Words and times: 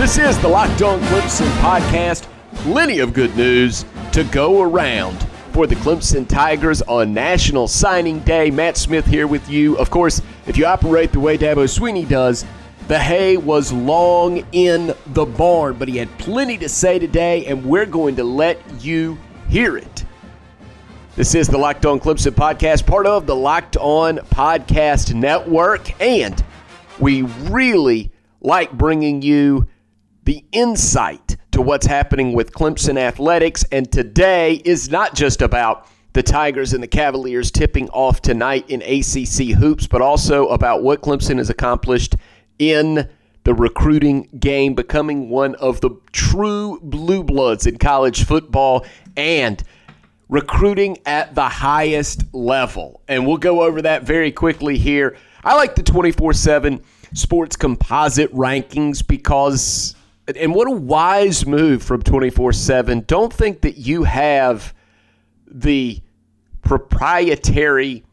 This 0.00 0.16
is 0.16 0.38
the 0.38 0.48
Locked 0.48 0.80
On 0.80 0.98
Clemson 0.98 1.50
podcast. 1.58 2.26
Plenty 2.54 3.00
of 3.00 3.12
good 3.12 3.36
news 3.36 3.84
to 4.12 4.24
go 4.24 4.62
around 4.62 5.22
for 5.52 5.66
the 5.66 5.74
Clemson 5.74 6.26
Tigers 6.26 6.80
on 6.80 7.12
National 7.12 7.68
Signing 7.68 8.20
Day. 8.20 8.50
Matt 8.50 8.78
Smith 8.78 9.04
here 9.04 9.26
with 9.26 9.46
you. 9.50 9.76
Of 9.76 9.90
course, 9.90 10.22
if 10.46 10.56
you 10.56 10.64
operate 10.64 11.12
the 11.12 11.20
way 11.20 11.36
Dabo 11.36 11.64
Swinney 11.64 12.08
does, 12.08 12.46
the 12.88 12.98
hay 12.98 13.36
was 13.36 13.74
long 13.74 14.42
in 14.52 14.94
the 15.08 15.26
barn, 15.26 15.74
but 15.74 15.86
he 15.86 15.98
had 15.98 16.08
plenty 16.16 16.56
to 16.56 16.68
say 16.70 16.98
today, 16.98 17.44
and 17.44 17.62
we're 17.62 17.84
going 17.84 18.16
to 18.16 18.24
let 18.24 18.58
you 18.82 19.18
hear 19.50 19.76
it. 19.76 20.06
This 21.14 21.34
is 21.34 21.46
the 21.46 21.58
Locked 21.58 21.84
On 21.84 22.00
Clemson 22.00 22.32
podcast, 22.32 22.86
part 22.86 23.04
of 23.04 23.26
the 23.26 23.36
Locked 23.36 23.76
On 23.76 24.16
Podcast 24.16 25.12
Network, 25.12 26.00
and 26.00 26.42
we 26.98 27.20
really 27.50 28.10
like 28.40 28.72
bringing 28.72 29.20
you 29.20 29.66
the 30.30 30.44
insight 30.52 31.36
to 31.50 31.60
what's 31.60 31.86
happening 31.86 32.32
with 32.32 32.52
Clemson 32.52 32.96
athletics. 32.96 33.64
And 33.72 33.90
today 33.90 34.62
is 34.64 34.88
not 34.88 35.16
just 35.16 35.42
about 35.42 35.88
the 36.12 36.22
Tigers 36.22 36.72
and 36.72 36.80
the 36.80 36.86
Cavaliers 36.86 37.50
tipping 37.50 37.88
off 37.88 38.22
tonight 38.22 38.64
in 38.70 38.80
ACC 38.80 39.58
hoops, 39.58 39.88
but 39.88 40.00
also 40.00 40.46
about 40.46 40.84
what 40.84 41.00
Clemson 41.00 41.38
has 41.38 41.50
accomplished 41.50 42.14
in 42.60 43.10
the 43.42 43.54
recruiting 43.54 44.28
game, 44.38 44.74
becoming 44.74 45.30
one 45.30 45.56
of 45.56 45.80
the 45.80 45.90
true 46.12 46.78
blue 46.80 47.24
bloods 47.24 47.66
in 47.66 47.76
college 47.76 48.24
football 48.24 48.86
and 49.16 49.64
recruiting 50.28 50.96
at 51.06 51.34
the 51.34 51.48
highest 51.48 52.22
level. 52.32 53.00
And 53.08 53.26
we'll 53.26 53.38
go 53.38 53.62
over 53.62 53.82
that 53.82 54.04
very 54.04 54.30
quickly 54.30 54.78
here. 54.78 55.16
I 55.42 55.56
like 55.56 55.74
the 55.74 55.82
24 55.82 56.34
7 56.34 56.80
sports 57.14 57.56
composite 57.56 58.32
rankings 58.32 59.04
because, 59.04 59.96
and 60.36 60.54
what 60.54 60.68
a 60.68 60.72
wise 60.72 61.46
move 61.46 61.82
from 61.82 62.02
24 62.02 62.52
7. 62.52 63.04
Don't 63.06 63.32
think 63.32 63.60
that 63.62 63.78
you 63.78 64.04
have 64.04 64.74
the 65.46 66.00
proprietary 66.62 68.04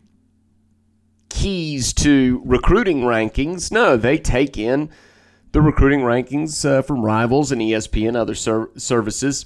keys 1.30 1.94
to 1.94 2.42
recruiting 2.46 3.02
rankings. 3.02 3.72
No, 3.72 3.98
they 3.98 4.18
take 4.18 4.58
in 4.58 4.90
the 5.52 5.62
recruiting 5.62 6.02
rankings 6.02 6.66
uh, 6.66 6.82
from 6.82 7.04
rivals 7.04 7.52
and 7.52 7.62
ESPN, 7.62 8.10
and 8.10 8.18
other 8.18 8.36
ser- 8.36 8.70
services, 8.78 9.46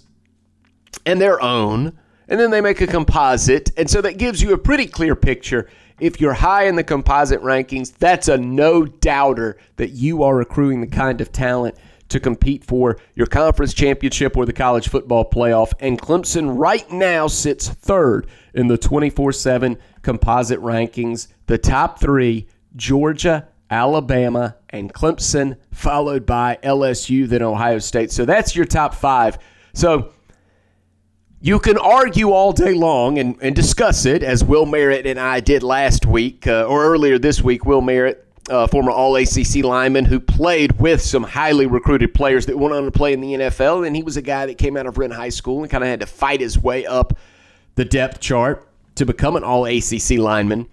and 1.05 1.21
their 1.21 1.41
own. 1.41 1.97
And 2.27 2.39
then 2.39 2.51
they 2.51 2.61
make 2.61 2.81
a 2.81 2.87
composite. 2.87 3.71
And 3.77 3.89
so 3.89 4.01
that 4.01 4.17
gives 4.17 4.41
you 4.41 4.53
a 4.53 4.57
pretty 4.57 4.85
clear 4.87 5.15
picture. 5.15 5.69
If 5.99 6.19
you're 6.21 6.33
high 6.33 6.65
in 6.65 6.75
the 6.75 6.83
composite 6.83 7.41
rankings, 7.41 7.93
that's 7.97 8.27
a 8.27 8.37
no 8.37 8.85
doubter 8.85 9.57
that 9.75 9.91
you 9.91 10.23
are 10.23 10.39
accruing 10.39 10.81
the 10.81 10.87
kind 10.87 11.21
of 11.21 11.31
talent 11.31 11.75
to 12.11 12.19
compete 12.19 12.63
for 12.63 12.97
your 13.15 13.27
conference 13.27 13.73
championship 13.73 14.37
or 14.37 14.45
the 14.45 14.53
college 14.53 14.89
football 14.89 15.29
playoff. 15.29 15.73
And 15.79 15.99
Clemson 15.99 16.57
right 16.57 16.89
now 16.91 17.27
sits 17.27 17.67
third 17.67 18.27
in 18.53 18.67
the 18.67 18.77
24 18.77 19.31
7 19.31 19.77
composite 20.01 20.59
rankings. 20.59 21.27
The 21.47 21.57
top 21.57 21.99
three 21.99 22.47
Georgia, 22.75 23.47
Alabama, 23.69 24.55
and 24.69 24.93
Clemson, 24.93 25.57
followed 25.71 26.25
by 26.25 26.57
LSU, 26.63 27.27
then 27.27 27.41
Ohio 27.41 27.79
State. 27.79 28.11
So 28.11 28.25
that's 28.25 28.55
your 28.55 28.65
top 28.65 28.93
five. 28.93 29.37
So 29.73 30.13
you 31.41 31.59
can 31.59 31.77
argue 31.77 32.31
all 32.31 32.51
day 32.53 32.73
long 32.73 33.17
and, 33.17 33.35
and 33.41 33.55
discuss 33.55 34.05
it, 34.05 34.23
as 34.23 34.43
Will 34.43 34.65
Merritt 34.65 35.05
and 35.05 35.19
I 35.19 35.39
did 35.39 35.63
last 35.63 36.05
week 36.05 36.45
uh, 36.47 36.65
or 36.65 36.85
earlier 36.85 37.17
this 37.17 37.41
week. 37.41 37.65
Will 37.65 37.81
Merritt 37.81 38.27
uh, 38.51 38.67
former 38.67 38.91
All 38.91 39.15
ACC 39.15 39.63
lineman 39.63 40.05
who 40.05 40.19
played 40.19 40.79
with 40.79 41.01
some 41.01 41.23
highly 41.23 41.65
recruited 41.65 42.13
players 42.13 42.45
that 42.47 42.57
went 42.57 42.75
on 42.75 42.83
to 42.83 42.91
play 42.91 43.13
in 43.13 43.21
the 43.21 43.33
NFL. 43.33 43.87
And 43.87 43.95
he 43.95 44.03
was 44.03 44.17
a 44.17 44.21
guy 44.21 44.45
that 44.45 44.57
came 44.57 44.75
out 44.75 44.85
of 44.85 44.97
Wren 44.97 45.11
High 45.11 45.29
School 45.29 45.61
and 45.61 45.71
kind 45.71 45.83
of 45.83 45.89
had 45.89 46.01
to 46.01 46.05
fight 46.05 46.41
his 46.41 46.59
way 46.59 46.85
up 46.85 47.13
the 47.75 47.85
depth 47.85 48.19
chart 48.19 48.67
to 48.95 49.05
become 49.05 49.35
an 49.35 49.43
All 49.43 49.65
ACC 49.65 50.17
lineman. 50.17 50.67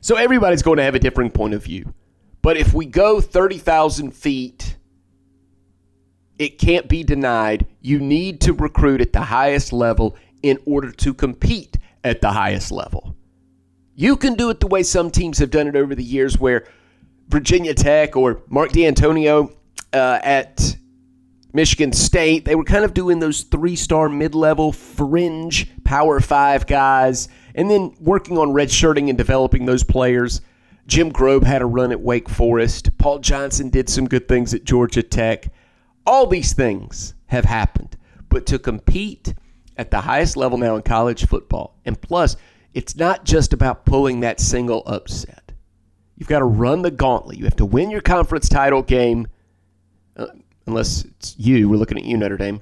So 0.00 0.16
everybody's 0.16 0.62
going 0.62 0.78
to 0.78 0.84
have 0.84 0.94
a 0.94 1.00
different 1.00 1.34
point 1.34 1.52
of 1.52 1.62
view. 1.62 1.92
But 2.40 2.56
if 2.56 2.72
we 2.72 2.86
go 2.86 3.20
30,000 3.20 4.12
feet, 4.12 4.76
it 6.38 6.58
can't 6.58 6.88
be 6.88 7.02
denied. 7.02 7.66
You 7.80 7.98
need 7.98 8.40
to 8.42 8.52
recruit 8.52 9.00
at 9.00 9.12
the 9.12 9.22
highest 9.22 9.72
level 9.72 10.16
in 10.42 10.58
order 10.64 10.92
to 10.92 11.12
compete 11.12 11.76
at 12.04 12.20
the 12.20 12.30
highest 12.30 12.70
level. 12.70 13.16
You 13.98 14.16
can 14.16 14.34
do 14.34 14.50
it 14.50 14.60
the 14.60 14.66
way 14.66 14.82
some 14.82 15.10
teams 15.10 15.38
have 15.38 15.50
done 15.50 15.66
it 15.66 15.74
over 15.74 15.94
the 15.94 16.04
years, 16.04 16.38
where 16.38 16.66
Virginia 17.28 17.72
Tech 17.72 18.14
or 18.14 18.42
Mark 18.48 18.72
Dantonio 18.72 19.56
uh, 19.94 20.18
at 20.22 20.76
Michigan 21.54 21.94
State, 21.94 22.44
they 22.44 22.54
were 22.54 22.64
kind 22.64 22.84
of 22.84 22.92
doing 22.92 23.20
those 23.20 23.44
three 23.44 23.74
star 23.74 24.10
mid 24.10 24.34
level 24.34 24.70
fringe 24.70 25.70
Power 25.84 26.20
Five 26.20 26.66
guys, 26.66 27.30
and 27.54 27.70
then 27.70 27.96
working 27.98 28.36
on 28.36 28.48
redshirting 28.48 29.08
and 29.08 29.16
developing 29.16 29.64
those 29.64 29.82
players. 29.82 30.42
Jim 30.86 31.10
Grobe 31.10 31.44
had 31.44 31.62
a 31.62 31.66
run 31.66 31.90
at 31.90 32.00
Wake 32.00 32.28
Forest. 32.28 32.96
Paul 32.98 33.18
Johnson 33.18 33.70
did 33.70 33.88
some 33.88 34.06
good 34.06 34.28
things 34.28 34.52
at 34.52 34.64
Georgia 34.64 35.02
Tech. 35.02 35.50
All 36.06 36.26
these 36.26 36.52
things 36.52 37.14
have 37.26 37.46
happened. 37.46 37.96
But 38.28 38.44
to 38.46 38.58
compete 38.58 39.34
at 39.78 39.90
the 39.90 40.02
highest 40.02 40.36
level 40.36 40.58
now 40.58 40.76
in 40.76 40.82
college 40.82 41.26
football, 41.26 41.78
and 41.86 42.00
plus, 42.00 42.36
it's 42.76 42.94
not 42.94 43.24
just 43.24 43.54
about 43.54 43.86
pulling 43.86 44.20
that 44.20 44.38
single 44.38 44.82
upset. 44.84 45.50
You've 46.14 46.28
got 46.28 46.40
to 46.40 46.44
run 46.44 46.82
the 46.82 46.90
gauntlet. 46.90 47.38
You 47.38 47.44
have 47.44 47.56
to 47.56 47.64
win 47.64 47.90
your 47.90 48.02
conference 48.02 48.50
title 48.50 48.82
game, 48.82 49.28
uh, 50.14 50.26
unless 50.66 51.06
it's 51.06 51.34
you. 51.38 51.70
We're 51.70 51.78
looking 51.78 51.96
at 51.96 52.04
you, 52.04 52.18
Notre 52.18 52.36
Dame. 52.36 52.60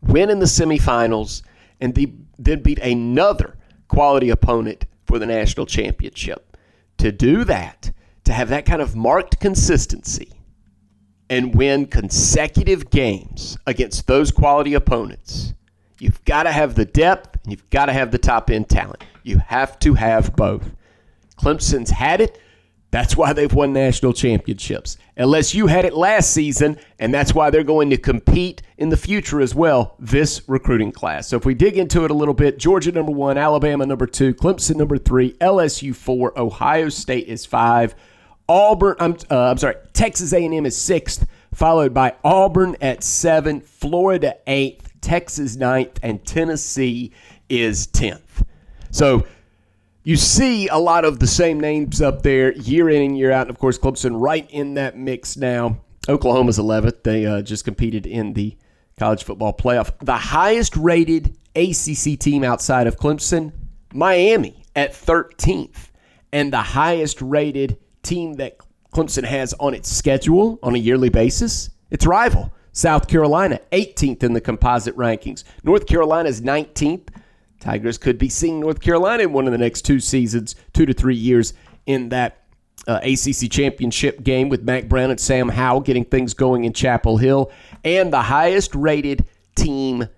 Win 0.00 0.30
in 0.30 0.38
the 0.38 0.46
semifinals, 0.46 1.42
and 1.82 1.94
then 2.38 2.62
beat 2.62 2.78
another 2.78 3.58
quality 3.88 4.30
opponent 4.30 4.86
for 5.04 5.18
the 5.18 5.26
national 5.26 5.66
championship. 5.66 6.56
To 6.96 7.12
do 7.12 7.44
that, 7.44 7.92
to 8.24 8.32
have 8.32 8.48
that 8.48 8.64
kind 8.64 8.80
of 8.80 8.96
marked 8.96 9.38
consistency, 9.38 10.32
and 11.28 11.54
win 11.54 11.84
consecutive 11.84 12.88
games 12.88 13.58
against 13.66 14.06
those 14.06 14.30
quality 14.30 14.72
opponents 14.72 15.52
You've 16.00 16.24
got 16.24 16.44
to 16.44 16.52
have 16.52 16.74
the 16.74 16.84
depth 16.84 17.37
you've 17.50 17.68
got 17.70 17.86
to 17.86 17.92
have 17.92 18.10
the 18.10 18.18
top 18.18 18.50
end 18.50 18.68
talent. 18.68 19.02
You 19.22 19.38
have 19.38 19.78
to 19.80 19.94
have 19.94 20.34
both. 20.36 20.70
Clemson's 21.38 21.90
had 21.90 22.20
it. 22.20 22.40
That's 22.90 23.16
why 23.16 23.34
they've 23.34 23.52
won 23.52 23.74
national 23.74 24.14
championships. 24.14 24.96
Unless 25.16 25.54
you 25.54 25.66
had 25.66 25.84
it 25.84 25.92
last 25.92 26.32
season, 26.32 26.78
and 26.98 27.12
that's 27.12 27.34
why 27.34 27.50
they're 27.50 27.62
going 27.62 27.90
to 27.90 27.98
compete 27.98 28.62
in 28.78 28.88
the 28.88 28.96
future 28.96 29.42
as 29.42 29.54
well, 29.54 29.94
this 29.98 30.40
recruiting 30.48 30.90
class. 30.90 31.28
So 31.28 31.36
if 31.36 31.44
we 31.44 31.54
dig 31.54 31.76
into 31.76 32.06
it 32.06 32.10
a 32.10 32.14
little 32.14 32.32
bit, 32.32 32.58
Georgia 32.58 32.90
number 32.90 33.12
one, 33.12 33.36
Alabama 33.36 33.84
number 33.84 34.06
two, 34.06 34.32
Clemson 34.32 34.76
number 34.76 34.96
three, 34.96 35.32
LSU 35.34 35.94
four, 35.94 36.38
Ohio 36.38 36.88
State 36.88 37.28
is 37.28 37.44
five, 37.44 37.94
Auburn, 38.48 38.96
I'm, 38.98 39.16
uh, 39.30 39.50
I'm 39.50 39.58
sorry, 39.58 39.76
Texas 39.92 40.32
A&M 40.32 40.64
is 40.64 40.76
sixth, 40.76 41.26
followed 41.52 41.92
by 41.92 42.14
Auburn 42.24 42.76
at 42.80 43.04
seven, 43.04 43.60
Florida 43.60 44.36
eighth, 44.46 44.98
Texas 45.02 45.56
ninth, 45.56 45.98
and 46.02 46.24
Tennessee 46.24 47.12
is 47.48 47.86
10th. 47.88 48.44
So 48.90 49.26
you 50.02 50.16
see 50.16 50.68
a 50.68 50.78
lot 50.78 51.04
of 51.04 51.18
the 51.18 51.26
same 51.26 51.60
names 51.60 52.00
up 52.00 52.22
there 52.22 52.52
year 52.52 52.88
in 52.88 53.02
and 53.02 53.18
year 53.18 53.30
out. 53.30 53.42
And 53.42 53.50
of 53.50 53.58
course, 53.58 53.78
Clemson 53.78 54.20
right 54.20 54.48
in 54.50 54.74
that 54.74 54.96
mix 54.96 55.36
now. 55.36 55.80
Oklahoma's 56.08 56.58
11th. 56.58 57.02
They 57.02 57.26
uh, 57.26 57.42
just 57.42 57.64
competed 57.64 58.06
in 58.06 58.32
the 58.32 58.56
college 58.98 59.24
football 59.24 59.52
playoff. 59.52 59.92
The 60.00 60.16
highest 60.16 60.76
rated 60.76 61.36
ACC 61.54 62.18
team 62.18 62.44
outside 62.44 62.86
of 62.86 62.96
Clemson, 62.96 63.52
Miami 63.92 64.64
at 64.74 64.92
13th. 64.92 65.90
And 66.32 66.52
the 66.52 66.62
highest 66.62 67.20
rated 67.20 67.78
team 68.02 68.34
that 68.34 68.58
Clemson 68.92 69.24
has 69.24 69.54
on 69.60 69.74
its 69.74 69.94
schedule 69.94 70.58
on 70.62 70.74
a 70.74 70.78
yearly 70.78 71.08
basis, 71.08 71.70
its 71.90 72.06
rival, 72.06 72.52
South 72.72 73.08
Carolina, 73.08 73.60
18th 73.72 74.22
in 74.22 74.32
the 74.32 74.40
composite 74.40 74.96
rankings. 74.96 75.44
North 75.64 75.86
Carolina's 75.86 76.40
19th. 76.40 77.08
Tigers 77.60 77.98
could 77.98 78.18
be 78.18 78.28
seeing 78.28 78.60
North 78.60 78.80
Carolina 78.80 79.24
in 79.24 79.32
one 79.32 79.46
of 79.46 79.52
the 79.52 79.58
next 79.58 79.82
two 79.82 80.00
seasons, 80.00 80.54
two 80.72 80.86
to 80.86 80.92
three 80.92 81.16
years 81.16 81.54
in 81.86 82.10
that 82.10 82.44
uh, 82.86 83.00
ACC 83.02 83.50
championship 83.50 84.22
game 84.22 84.48
with 84.48 84.62
Mack 84.62 84.88
Brown 84.88 85.10
and 85.10 85.20
Sam 85.20 85.48
Howell 85.48 85.80
getting 85.80 86.04
things 86.04 86.34
going 86.34 86.64
in 86.64 86.72
Chapel 86.72 87.16
Hill. 87.16 87.50
And 87.84 88.12
the 88.12 88.22
highest 88.22 88.74
rated 88.74 89.26
team 89.56 90.08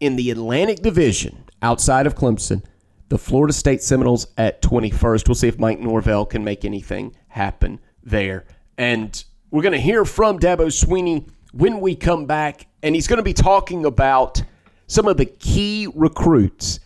in 0.00 0.16
the 0.16 0.30
Atlantic 0.30 0.80
Division 0.82 1.44
outside 1.62 2.06
of 2.06 2.14
Clemson, 2.14 2.62
the 3.08 3.18
Florida 3.18 3.52
State 3.52 3.82
Seminoles 3.82 4.26
at 4.36 4.62
21st. 4.62 5.28
We'll 5.28 5.34
see 5.34 5.48
if 5.48 5.58
Mike 5.58 5.80
Norvell 5.80 6.26
can 6.26 6.44
make 6.44 6.64
anything 6.64 7.16
happen 7.28 7.80
there. 8.02 8.44
And 8.76 9.24
we're 9.50 9.62
going 9.62 9.72
to 9.72 9.80
hear 9.80 10.04
from 10.04 10.38
Dabo 10.38 10.66
Swinney 10.66 11.28
when 11.52 11.80
we 11.80 11.94
come 11.94 12.26
back, 12.26 12.66
and 12.82 12.94
he's 12.94 13.06
going 13.06 13.18
to 13.18 13.22
be 13.22 13.32
talking 13.32 13.84
about 13.84 14.42
some 14.86 15.08
of 15.08 15.16
the 15.16 15.26
key 15.26 15.88
recruits 15.94 16.80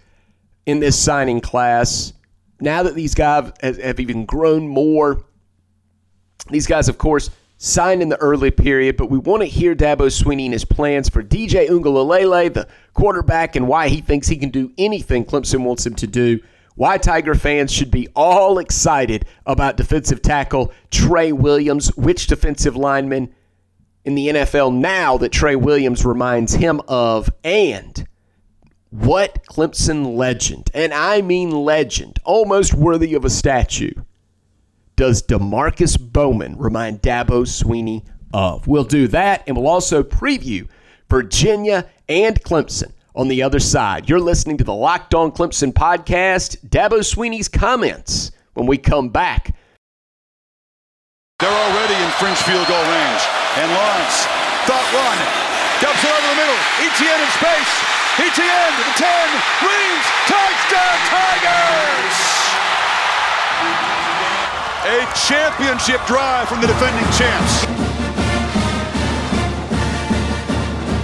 in 0.66 0.80
this 0.80 0.98
signing 0.98 1.40
class. 1.40 2.12
Now 2.60 2.82
that 2.82 2.94
these 2.94 3.14
guys 3.14 3.52
have 3.62 4.00
even 4.00 4.26
grown 4.26 4.68
more, 4.68 5.24
these 6.50 6.66
guys, 6.66 6.88
of 6.88 6.98
course, 6.98 7.30
signed 7.58 8.02
in 8.02 8.08
the 8.08 8.16
early 8.18 8.50
period, 8.50 8.96
but 8.96 9.10
we 9.10 9.18
want 9.18 9.42
to 9.42 9.46
hear 9.46 9.74
Dabo 9.74 10.06
Swinney 10.06 10.44
and 10.44 10.52
his 10.52 10.64
plans 10.64 11.08
for 11.08 11.22
DJ 11.22 11.68
Uiagalelei, 11.68 12.52
the 12.52 12.68
quarterback, 12.94 13.56
and 13.56 13.66
why 13.66 13.88
he 13.88 14.00
thinks 14.00 14.28
he 14.28 14.36
can 14.36 14.50
do 14.50 14.72
anything 14.78 15.24
Clemson 15.24 15.64
wants 15.64 15.84
him 15.84 15.94
to 15.96 16.06
do. 16.06 16.40
Why 16.76 16.96
Tiger 16.96 17.34
fans 17.34 17.72
should 17.72 17.90
be 17.90 18.06
all 18.14 18.60
excited 18.60 19.24
about 19.46 19.76
defensive 19.76 20.22
tackle 20.22 20.72
Tre 20.92 21.32
Williams, 21.32 21.88
which 21.96 22.28
defensive 22.28 22.76
lineman 22.76 23.34
in 24.04 24.14
the 24.14 24.28
NFL 24.28 24.74
now 24.74 25.18
that 25.18 25.32
Tre 25.32 25.54
Williams 25.54 26.04
reminds 26.04 26.54
him 26.54 26.80
of, 26.88 27.30
and 27.44 28.06
what 28.90 29.44
Clemson 29.46 30.16
legend, 30.16 30.70
and 30.72 30.94
I 30.94 31.20
mean 31.20 31.50
legend, 31.50 32.18
almost 32.24 32.74
worthy 32.74 33.14
of 33.14 33.24
a 33.24 33.30
statue, 33.30 33.92
does 34.96 35.22
Demarkcus 35.22 35.98
Bowman 36.00 36.56
remind 36.58 37.02
Dabo 37.02 37.42
Swinney 37.42 38.04
of? 38.32 38.66
We'll 38.66 38.84
do 38.84 39.06
that, 39.08 39.44
and 39.46 39.56
we'll 39.56 39.68
also 39.68 40.02
preview 40.02 40.68
Virginia 41.08 41.88
and 42.08 42.42
Clemson 42.42 42.92
on 43.14 43.28
the 43.28 43.42
other 43.42 43.58
side. 43.58 44.08
You're 44.08 44.20
listening 44.20 44.56
to 44.58 44.64
the 44.64 44.74
Locked 44.74 45.14
On 45.14 45.30
Clemson 45.30 45.72
podcast. 45.72 46.66
Dabo 46.68 47.00
Swinney's 47.00 47.48
comments 47.48 48.30
when 48.54 48.66
we 48.66 48.78
come 48.78 49.08
back. 49.08 49.54
They're 51.38 51.54
already 51.54 51.94
in 51.94 52.10
French 52.18 52.42
field 52.42 52.66
goal 52.66 52.82
range. 52.82 53.22
And 53.62 53.70
Lawrence, 53.70 54.26
thought 54.66 54.88
one, 54.90 55.18
dumps 55.78 56.02
it 56.02 56.10
over 56.10 56.28
the 56.34 56.34
middle. 56.34 56.58
Etienne 56.82 57.22
in 57.22 57.30
space. 57.38 57.74
Etienne 58.18 58.74
to 58.74 58.82
the 58.82 58.96
10. 58.98 59.06
Reaves. 59.62 60.06
Touchdown, 60.26 60.98
Tigers! 61.14 62.18
A 64.82 65.06
championship 65.14 66.04
drive 66.10 66.48
from 66.48 66.60
the 66.60 66.66
defending 66.66 67.06
champs. 67.14 67.87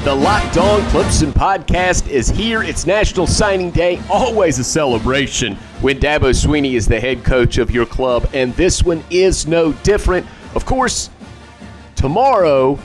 The 0.05 0.15
Locked 0.15 0.59
On 0.59 0.83
Clemson 0.91 1.33
podcast 1.33 2.11
is 2.11 2.29
here. 2.29 2.63
It's 2.63 2.87
National 2.87 3.27
Signing 3.27 3.71
Day, 3.71 3.99
always 4.11 4.59
a 4.59 4.65
celebration 4.65 5.55
when 5.81 5.99
Dabo 5.99 6.35
Swinney 6.35 6.75
is 6.75 6.87
the 6.87 7.01
head 7.01 7.25
coach 7.25 7.57
of 7.57 7.71
your 7.71 7.87
club, 7.87 8.29
and 8.35 8.53
this 8.53 8.83
one 8.83 9.03
is 9.09 9.47
no 9.47 9.73
different. 9.73 10.27
Of 10.55 10.67
course, 10.67 11.09
tomorrow 11.97 12.79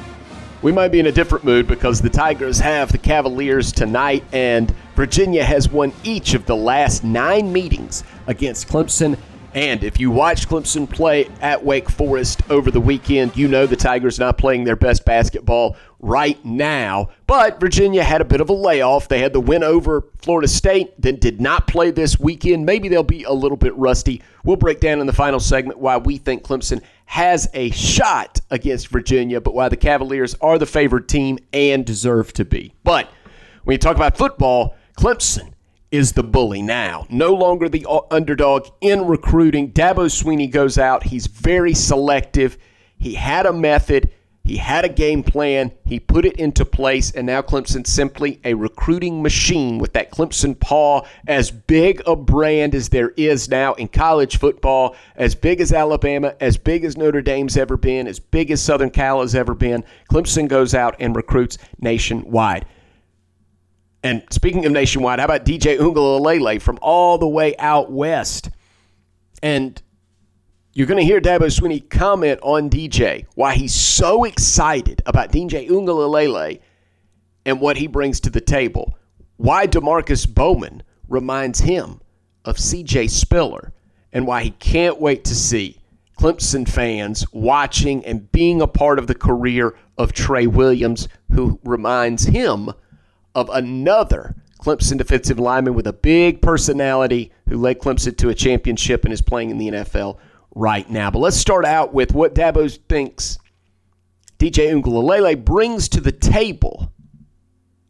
we 0.61 0.71
might 0.71 0.93
be 0.93 1.01
in 1.01 1.07
a 1.07 1.11
different 1.11 1.43
mood 1.43 1.67
because 1.67 2.01
the 2.01 2.09
Tigers 2.09 2.57
have 2.59 2.89
the 2.89 2.97
Cavaliers 2.97 3.73
tonight, 3.73 4.23
and 4.31 4.73
Virginia 4.95 5.43
has 5.43 5.67
won 5.67 5.91
each 6.05 6.35
of 6.35 6.45
the 6.45 6.55
last 6.55 7.03
nine 7.03 7.51
meetings 7.51 8.05
against 8.27 8.69
Clemson 8.69 9.17
and 9.53 9.83
if 9.83 9.99
you 9.99 10.11
watch 10.11 10.47
Clemson 10.47 10.87
play 10.87 11.27
at 11.41 11.65
Wake 11.65 11.89
Forest 11.89 12.41
over 12.51 12.69
the 12.69 12.79
weekend, 12.79 13.35
you 13.35 13.47
know 13.47 13.65
the 13.65 13.75
Tigers 13.75 14.19
are 14.19 14.25
not 14.25 14.37
playing 14.37 14.63
their 14.63 14.75
best 14.75 15.05
basketball 15.05 15.75
right 15.99 16.43
now. 16.45 17.09
But 17.27 17.59
Virginia 17.59 18.03
had 18.03 18.21
a 18.21 18.25
bit 18.25 18.41
of 18.41 18.49
a 18.49 18.53
layoff. 18.53 19.07
They 19.07 19.19
had 19.19 19.33
the 19.33 19.39
win 19.39 19.63
over 19.63 20.05
Florida 20.17 20.47
State, 20.47 20.99
then 20.99 21.17
did 21.17 21.41
not 21.41 21.67
play 21.67 21.91
this 21.91 22.19
weekend. 22.19 22.65
Maybe 22.65 22.87
they'll 22.87 23.03
be 23.03 23.23
a 23.23 23.31
little 23.31 23.57
bit 23.57 23.75
rusty. 23.75 24.21
We'll 24.43 24.55
break 24.55 24.79
down 24.79 25.01
in 25.01 25.07
the 25.07 25.13
final 25.13 25.39
segment 25.39 25.79
why 25.79 25.97
we 25.97 26.17
think 26.17 26.43
Clemson 26.43 26.81
has 27.05 27.49
a 27.53 27.69
shot 27.71 28.39
against 28.49 28.87
Virginia, 28.87 29.41
but 29.41 29.53
why 29.53 29.69
the 29.69 29.77
Cavaliers 29.77 30.35
are 30.41 30.57
the 30.57 30.65
favored 30.65 31.09
team 31.09 31.39
and 31.53 31.85
deserve 31.85 32.33
to 32.33 32.45
be. 32.45 32.73
But 32.83 33.09
when 33.63 33.73
you 33.73 33.79
talk 33.79 33.95
about 33.95 34.17
football, 34.17 34.75
Clemson 34.97 35.53
is 35.91 36.13
the 36.13 36.23
bully 36.23 36.61
now. 36.61 37.07
No 37.09 37.33
longer 37.33 37.67
the 37.67 37.85
underdog 38.11 38.67
in 38.79 39.05
recruiting. 39.05 39.71
Dabo 39.71 40.05
Swinney 40.05 40.49
goes 40.49 40.77
out. 40.77 41.03
He's 41.03 41.27
very 41.27 41.73
selective. 41.73 42.57
He 42.97 43.15
had 43.15 43.45
a 43.45 43.53
method. 43.53 44.11
He 44.49 44.57
had 44.57 44.83
a 44.83 44.89
game 44.89 45.21
plan. 45.21 45.71
He 45.85 45.99
put 45.99 46.25
it 46.25 46.37
into 46.37 46.65
place, 46.65 47.11
and 47.11 47.27
now 47.27 47.43
Clemson's 47.43 47.91
simply 47.91 48.41
a 48.43 48.55
recruiting 48.55 49.21
machine 49.21 49.77
with 49.77 49.93
that 49.93 50.11
Clemson 50.11 50.59
paw, 50.59 51.03
as 51.27 51.51
big 51.51 52.01
a 52.07 52.15
brand 52.15 52.73
as 52.73 52.89
there 52.89 53.11
is 53.15 53.47
now 53.47 53.75
in 53.75 53.89
college 53.89 54.39
football, 54.39 54.95
as 55.15 55.35
big 55.35 55.61
as 55.61 55.71
Alabama, 55.71 56.33
as 56.39 56.57
big 56.57 56.83
as 56.83 56.97
Notre 56.97 57.21
Dame's 57.21 57.57
ever 57.57 57.77
been, 57.77 58.07
as 58.07 58.17
big 58.17 58.49
as 58.49 58.59
Southern 58.59 58.89
Cal 58.89 59.21
has 59.21 59.35
ever 59.35 59.53
been. 59.53 59.83
Clemson 60.11 60.47
goes 60.47 60.73
out 60.73 60.95
and 60.99 61.15
recruits 61.15 61.59
nationwide. 61.79 62.65
And 64.01 64.23
speaking 64.31 64.65
of 64.65 64.71
nationwide, 64.71 65.19
how 65.19 65.25
about 65.25 65.45
DJ 65.45 65.77
Uiagalelei 65.77 66.59
from 66.59 66.79
all 66.81 67.19
the 67.19 67.27
way 67.27 67.55
out 67.57 67.91
west? 67.91 68.49
And 69.43 69.79
you're 70.73 70.87
going 70.87 70.99
to 70.99 71.05
hear 71.05 71.19
Dabo 71.19 71.47
Swinney 71.47 71.89
comment 71.89 72.39
on 72.43 72.69
DJ, 72.69 73.25
why 73.35 73.55
he's 73.55 73.73
so 73.73 74.23
excited 74.23 75.01
about 75.05 75.31
DJ 75.31 75.67
Uiagalelei 75.69 76.59
and 77.45 77.59
what 77.59 77.77
he 77.77 77.87
brings 77.87 78.19
to 78.21 78.29
the 78.29 78.41
table. 78.41 78.97
Why 79.37 79.67
Demarkcus 79.67 80.31
Bowman 80.31 80.83
reminds 81.07 81.59
him 81.59 82.01
of 82.45 82.57
CJ 82.57 83.09
Spiller 83.09 83.73
and 84.13 84.27
why 84.27 84.43
he 84.43 84.51
can't 84.51 84.99
wait 84.99 85.23
to 85.25 85.35
see 85.35 85.81
Clemson 86.19 86.67
fans 86.67 87.25
watching 87.31 88.05
and 88.05 88.31
being 88.31 88.61
a 88.61 88.67
part 88.67 88.99
of 88.99 89.07
the 89.07 89.15
career 89.15 89.75
of 89.97 90.13
Tre 90.13 90.47
Williams, 90.47 91.07
who 91.31 91.59
reminds 91.63 92.25
him– 92.25 92.71
of 93.35 93.49
another 93.49 94.35
Clemson 94.61 94.97
defensive 94.97 95.39
lineman 95.39 95.73
with 95.73 95.87
a 95.87 95.93
big 95.93 96.41
personality 96.41 97.31
who 97.47 97.57
led 97.57 97.79
Clemson 97.79 98.17
to 98.17 98.29
a 98.29 98.35
championship 98.35 99.05
and 99.05 99.13
is 99.13 99.21
playing 99.21 99.49
in 99.49 99.57
the 99.57 99.69
NFL 99.69 100.17
right 100.55 100.89
now. 100.89 101.11
But 101.11 101.19
let's 101.19 101.37
start 101.37 101.65
out 101.65 101.93
with 101.93 102.13
what 102.13 102.35
Dabo 102.35 102.75
thinks 102.87 103.37
DJ 104.37 104.71
Uiagalelei 104.71 105.43
brings 105.43 105.89
to 105.89 106.01
the 106.01 106.11
table 106.11 106.91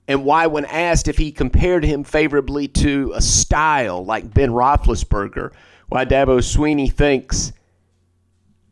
and 0.07 0.25
why, 0.25 0.47
when 0.47 0.65
asked 0.65 1.07
if 1.07 1.19
he 1.19 1.31
compared 1.31 1.85
him 1.85 2.03
favorably 2.03 2.67
to 2.67 3.13
a 3.15 3.21
style 3.21 4.03
like 4.03 4.33
Ben 4.33 4.49
Roethlisberger, 4.49 5.51
why 5.87 6.03
Dabo 6.05 6.39
Swinney 6.39 6.91
thinks 6.91 7.53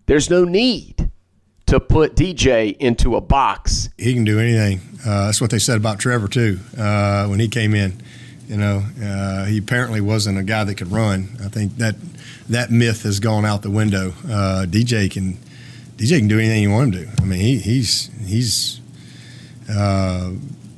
there's 0.08 0.32
no 0.32 0.46
need 0.46 1.12
to 1.68 1.80
put 1.80 2.16
DJ 2.16 2.76
into 2.78 3.16
a 3.16 3.22
box. 3.22 3.90
He 3.98 4.16
can 4.16 4.24
do 4.24 4.40
anything. 4.40 4.82
Uh, 5.06 5.26
that's 5.26 5.40
what 5.40 5.52
they 5.52 5.60
said 5.60 5.78
about 5.78 6.00
Trevor 6.00 6.28
too 6.28 6.60
uh, 6.76 7.28
when 7.28 7.40
he 7.40 7.48
came 7.48 7.76
in. 7.76 8.02
You 8.48 8.58
know, 8.58 8.84
uh, 9.04 9.46
he 9.46 9.60
apparently 9.60 10.02
wasn't 10.02 10.40
a 10.40 10.44
guy 10.44 10.64
that 10.64 10.76
could 10.76 10.92
run. 10.92 11.38
I 11.44 11.50
think 11.50 11.78
that 11.78 11.96
that 12.50 12.72
myth 12.72 13.04
has 13.04 13.20
gone 13.20 13.46
out 13.46 13.62
the 13.62 13.70
window. 13.70 14.14
Uh, 14.26 14.66
DJ 14.68 15.10
can 15.12 15.38
DJ 15.98 16.20
can 16.20 16.28
do 16.28 16.40
anything 16.40 16.64
you 16.64 16.72
want 16.72 16.96
him 16.96 17.06
to. 17.06 17.22
I 17.22 17.26
mean, 17.26 17.40
he, 17.40 17.58
he's 17.60 18.10
he's 18.26 18.82
uh, 19.70 20.32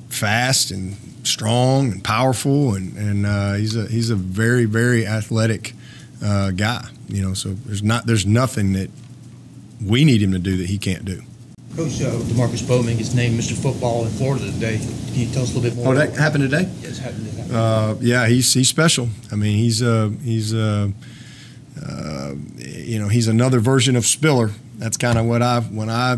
fast 0.09 0.71
and 0.71 0.95
strong 1.23 1.91
and 1.91 2.03
powerful, 2.03 2.75
and 2.75 2.97
and 2.97 3.25
uh, 3.25 3.53
he's 3.53 3.75
a 3.75 3.87
he's 3.87 4.09
a 4.09 4.15
very 4.15 4.65
very 4.65 5.05
athletic 5.05 5.73
guy. 6.21 6.85
You 7.07 7.23
know, 7.23 7.33
so 7.33 7.49
there's 7.49 7.83
not 7.83 8.05
there's 8.05 8.25
nothing 8.25 8.73
that 8.73 8.89
we 9.83 10.05
need 10.05 10.21
him 10.21 10.31
to 10.33 10.39
do 10.39 10.57
that 10.57 10.67
he 10.67 10.77
can't 10.77 11.05
do. 11.05 11.21
Coach 11.75 12.01
uh, 12.01 12.11
Demarkcus 12.27 12.67
Bowman 12.67 12.97
gets 12.97 13.13
named 13.13 13.39
Mr. 13.39 13.53
Football 13.53 14.03
in 14.03 14.11
Florida 14.11 14.51
today. 14.51 14.77
Can 14.77 15.15
you 15.15 15.27
tell 15.27 15.43
us 15.43 15.53
a 15.55 15.59
little 15.59 15.69
bit 15.69 15.75
more? 15.77 15.93
Oh, 15.93 15.95
that 15.95 16.15
happened 16.15 16.49
today. 16.49 16.69
Yes, 16.81 16.97
happened 16.97 17.29
today. 17.29 17.47
Uh, 17.53 17.95
yeah, 18.01 18.27
he's 18.27 18.53
he's 18.53 18.67
special. 18.67 19.07
I 19.31 19.35
mean, 19.35 19.57
he's 19.57 19.81
uh, 19.81 20.09
he's 20.23 20.53
uh, 20.53 20.89
uh, 21.85 22.35
you 22.57 22.99
know 22.99 23.07
he's 23.07 23.27
another 23.27 23.59
version 23.59 23.95
of 23.95 24.05
Spiller. 24.05 24.51
That's 24.77 24.97
kind 24.97 25.17
of 25.17 25.25
what 25.25 25.41
I 25.41 25.61
when 25.61 25.89
I 25.89 26.17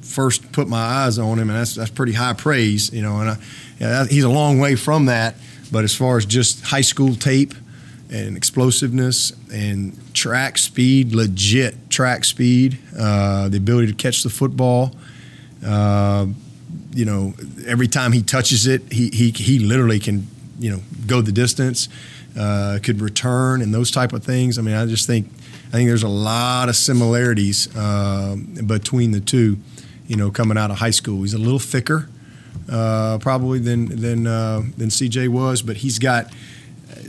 first 0.00 0.52
put 0.52 0.68
my 0.68 0.78
eyes 0.78 1.18
on 1.18 1.38
him, 1.38 1.50
and 1.50 1.58
that's 1.58 1.74
that's 1.74 1.90
pretty 1.90 2.12
high 2.12 2.34
praise. 2.34 2.92
You 2.92 3.02
know, 3.02 3.20
and 3.20 3.30
I, 3.30 3.36
yeah, 3.78 4.06
he's 4.06 4.24
a 4.24 4.28
long 4.28 4.58
way 4.58 4.76
from 4.76 5.06
that. 5.06 5.36
But 5.72 5.84
as 5.84 5.94
far 5.94 6.16
as 6.16 6.24
just 6.24 6.64
high 6.64 6.80
school 6.80 7.14
tape 7.14 7.54
and 8.10 8.36
explosiveness 8.36 9.32
and 9.52 9.98
track 10.14 10.58
speed, 10.58 11.12
legit 11.12 11.90
track 11.90 12.24
speed, 12.24 12.78
uh, 12.98 13.48
the 13.48 13.56
ability 13.56 13.88
to 13.88 13.94
catch 13.94 14.22
the 14.22 14.30
football. 14.30 14.94
Uh, 15.64 16.26
you 16.92 17.04
know, 17.04 17.34
every 17.66 17.88
time 17.88 18.12
he 18.12 18.22
touches 18.22 18.66
it, 18.66 18.92
he, 18.92 19.10
he, 19.10 19.30
he 19.30 19.58
literally 19.58 19.98
can, 19.98 20.26
you 20.58 20.70
know, 20.70 20.80
go 21.06 21.20
the 21.20 21.32
distance, 21.32 21.88
uh, 22.36 22.78
could 22.82 23.00
return 23.00 23.62
and 23.62 23.72
those 23.72 23.90
type 23.90 24.12
of 24.12 24.24
things. 24.24 24.58
I 24.58 24.62
mean, 24.62 24.74
I 24.74 24.86
just 24.86 25.06
think, 25.06 25.26
I 25.68 25.72
think 25.72 25.88
there's 25.88 26.02
a 26.02 26.08
lot 26.08 26.68
of 26.68 26.76
similarities 26.76 27.74
uh, 27.76 28.36
between 28.66 29.10
the 29.12 29.20
two, 29.20 29.58
you 30.06 30.16
know, 30.16 30.30
coming 30.30 30.58
out 30.58 30.70
of 30.70 30.78
high 30.78 30.90
school. 30.90 31.22
He's 31.22 31.34
a 31.34 31.38
little 31.38 31.58
thicker, 31.58 32.08
uh, 32.70 33.18
probably 33.18 33.58
than, 33.58 33.86
than, 34.00 34.26
uh, 34.26 34.62
than 34.76 34.88
CJ 34.88 35.28
was, 35.28 35.62
but 35.62 35.78
he's 35.78 35.98
got, 35.98 36.32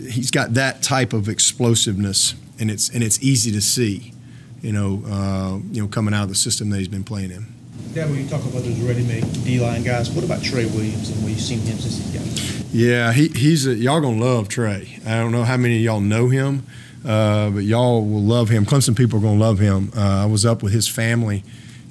he's 0.09 0.31
got 0.31 0.53
that 0.53 0.81
type 0.81 1.13
of 1.13 1.29
explosiveness, 1.29 2.35
and 2.59 2.71
it's 2.71 2.89
and 2.89 3.03
it's 3.03 3.21
easy 3.21 3.51
to 3.51 3.61
see, 3.61 4.13
you 4.61 4.71
know, 4.71 5.03
uh, 5.07 5.59
you 5.71 5.81
know, 5.81 5.87
coming 5.87 6.13
out 6.13 6.23
of 6.23 6.29
the 6.29 6.35
system 6.35 6.69
that 6.69 6.77
he's 6.77 6.87
been 6.87 7.03
playing 7.03 7.31
in. 7.31 7.45
Dad, 7.93 8.09
when 8.09 8.21
you 8.21 8.29
talk 8.29 8.43
about 8.43 8.63
those 8.63 8.79
ready-made 8.79 9.25
D-line 9.43 9.83
guys, 9.83 10.11
what 10.11 10.23
about 10.23 10.43
Tre 10.43 10.65
Williams 10.65 11.09
and 11.09 11.23
what 11.23 11.29
you've 11.29 11.41
seen 11.41 11.59
him 11.59 11.77
since 11.77 11.97
he's? 11.97 12.46
Yeah, 12.71 13.13
he, 13.13 13.29
he's 13.29 13.65
a, 13.65 13.73
y'all 13.73 14.01
gonna 14.01 14.21
love 14.21 14.49
Tre. 14.49 14.99
I 15.05 15.15
don't 15.17 15.31
know 15.31 15.43
how 15.43 15.57
many 15.57 15.77
of 15.77 15.83
y'all 15.83 16.01
know 16.01 16.27
him, 16.27 16.65
uh, 17.05 17.49
but 17.49 17.63
y'all 17.63 18.05
will 18.05 18.21
love 18.21 18.49
him. 18.49 18.65
Clemson 18.65 18.95
people 18.95 19.19
are 19.19 19.21
gonna 19.21 19.39
love 19.39 19.59
him. 19.59 19.91
Uh, 19.95 20.23
I 20.23 20.25
was 20.25 20.45
up 20.45 20.61
with 20.61 20.73
his 20.73 20.87
family 20.87 21.43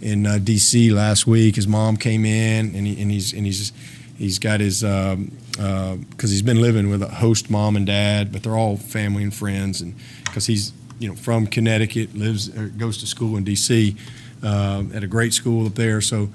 in 0.03 0.27
uh, 0.27 0.39
D.C. 0.39 0.91
last 0.91 1.27
week. 1.27 1.57
His 1.57 1.67
mom 1.67 1.97
came 1.97 2.27
in, 2.27 2.75
and, 2.75 2.87
he, 2.87 3.01
and 3.01 3.11
he's 3.11 3.33
and 3.33 3.47
he's 3.47 3.73
he's 4.19 4.39
got 4.39 4.61
his 4.61 4.83
because 4.83 5.15
um, 5.15 5.31
uh, 5.59 5.97
he's 6.21 6.43
been 6.43 6.61
living 6.61 6.91
with 6.91 7.03
a 7.03 7.09
host 7.09 7.49
mom 7.49 7.77
and 7.77 7.87
dad, 7.87 8.31
but 8.31 8.43
they're 8.43 8.57
all 8.57 8.77
family 8.77 9.23
and 9.23 9.35
friends, 9.35 9.81
and 9.81 9.95
because 10.25 10.47
he's 10.47 10.73
you 10.99 11.09
know 11.09 11.15
from 11.15 11.47
Connecticut, 11.47 12.15
lives 12.15 12.49
goes 12.49 12.99
to 12.99 13.07
school 13.07 13.37
in 13.37 13.45
D.C. 13.45 13.97
Uh, 14.43 14.85
at 14.93 15.03
a 15.03 15.07
great 15.07 15.33
school 15.33 15.67
up 15.67 15.75
there. 15.75 16.03
So 16.03 16.29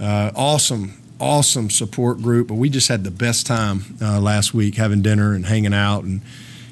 uh, 0.00 0.32
awesome, 0.34 0.94
awesome 1.22 1.70
support 1.70 2.20
group. 2.20 2.48
But 2.48 2.54
we 2.54 2.68
just 2.68 2.88
had 2.88 3.04
the 3.04 3.10
best 3.10 3.46
time 3.46 3.96
uh, 4.00 4.20
last 4.20 4.52
week 4.52 4.74
having 4.74 5.02
dinner 5.02 5.34
and 5.34 5.46
hanging 5.46 5.74
out 5.74 6.04
and. 6.04 6.20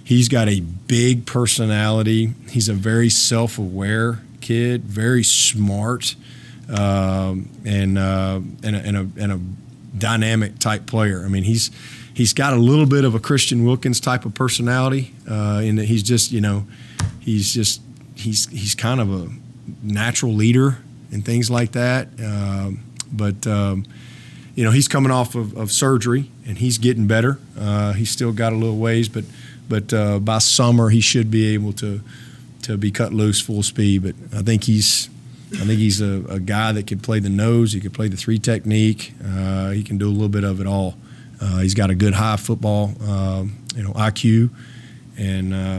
He's 0.03 0.29
got 0.29 0.49
a 0.49 0.59
big 0.59 1.25
personality. 1.25 2.33
He's 2.49 2.69
a 2.69 2.75
very 2.75 3.11
self 3.11 3.59
aware 3.59 4.19
kid, 4.41 4.83
very 4.83 5.23
smart, 5.23 6.17
um, 6.69 7.49
and, 7.65 7.97
uh, 7.97 8.41
and, 8.65 8.75
a, 8.75 8.79
and, 8.81 8.97
a, 8.97 9.09
and 9.23 9.33
a 9.33 9.41
dynamic 9.97 10.59
type 10.59 10.87
player. 10.87 11.25
I 11.25 11.29
mean, 11.29 11.45
he's 11.45 11.71
he's 12.15 12.33
got 12.33 12.53
a 12.53 12.57
little 12.57 12.87
bit 12.87 13.05
of 13.05 13.15
a 13.15 13.21
Christian 13.21 13.65
Wilkins 13.65 14.01
type 14.01 14.25
of 14.25 14.35
personality 14.35 15.15
uh, 15.31 15.61
in 15.63 15.77
that 15.77 15.85
he's 15.85 16.03
just 16.03 16.33
you 16.33 16.41
know 16.41 16.67
he's 17.21 17.55
just 17.55 17.81
he's 18.17 18.49
he's 18.49 18.75
kind 18.75 19.01
of 19.01 19.13
a 19.13 19.29
natural 19.83 20.33
leader 20.33 20.79
and 21.13 21.25
things 21.25 21.51
like 21.51 21.73
that. 21.73 22.09
Um, 22.23 22.85
but 23.13 23.47
um, 23.47 23.85
you 24.55 24.65
know 24.65 24.71
he's 24.71 24.89
coming 24.89 25.13
off 25.13 25.35
of, 25.35 25.57
of, 25.57 25.71
surgery 25.71 26.31
and 26.47 26.59
he's 26.59 26.79
getting 26.79 27.07
better. 27.07 27.39
Uh, 27.59 27.93
he's 27.93 28.11
still 28.11 28.33
got 28.33 28.53
a 28.53 28.57
little 28.57 28.79
ways, 28.79 29.09
but 29.09 29.25
but 29.69 29.93
uh, 29.93 30.19
by 30.19 30.39
summer 30.39 30.91
he 30.91 31.01
should 31.01 31.31
be 31.31 31.55
able 31.55 31.73
to 31.75 32.01
to 32.63 32.77
be 32.77 32.91
cut 32.91 33.13
loose 33.13 33.41
full 33.41 33.63
speed. 33.63 34.03
But 34.03 34.15
I 34.39 34.43
think 34.43 34.65
he's 34.65 35.09
I 35.53 35.65
think 35.65 35.79
he's 35.79 36.01
a, 36.01 36.25
a 36.29 36.41
guy 36.41 36.73
that 36.73 36.87
could 36.87 37.03
play 37.03 37.19
the 37.19 37.29
nose. 37.29 37.73
He 37.73 37.81
could 37.81 37.93
play 37.93 38.09
the 38.09 38.17
three 38.17 38.39
technique. 38.39 39.13
Uh, 39.25 39.71
he 39.71 39.83
can 39.83 39.99
do 39.99 40.09
a 40.09 40.13
little 40.13 40.29
bit 40.29 40.45
of 40.45 40.61
it 40.61 40.67
all. 40.67 40.97
Uh, 41.41 41.59
he's 41.59 41.75
got 41.75 41.91
a 41.91 41.95
good 41.95 42.15
high 42.15 42.37
football, 42.37 42.93
uh, 43.03 43.45
you 43.75 43.83
know, 43.83 43.93
IQ, 43.93 44.51
and 45.17 45.55
uh, 45.55 45.79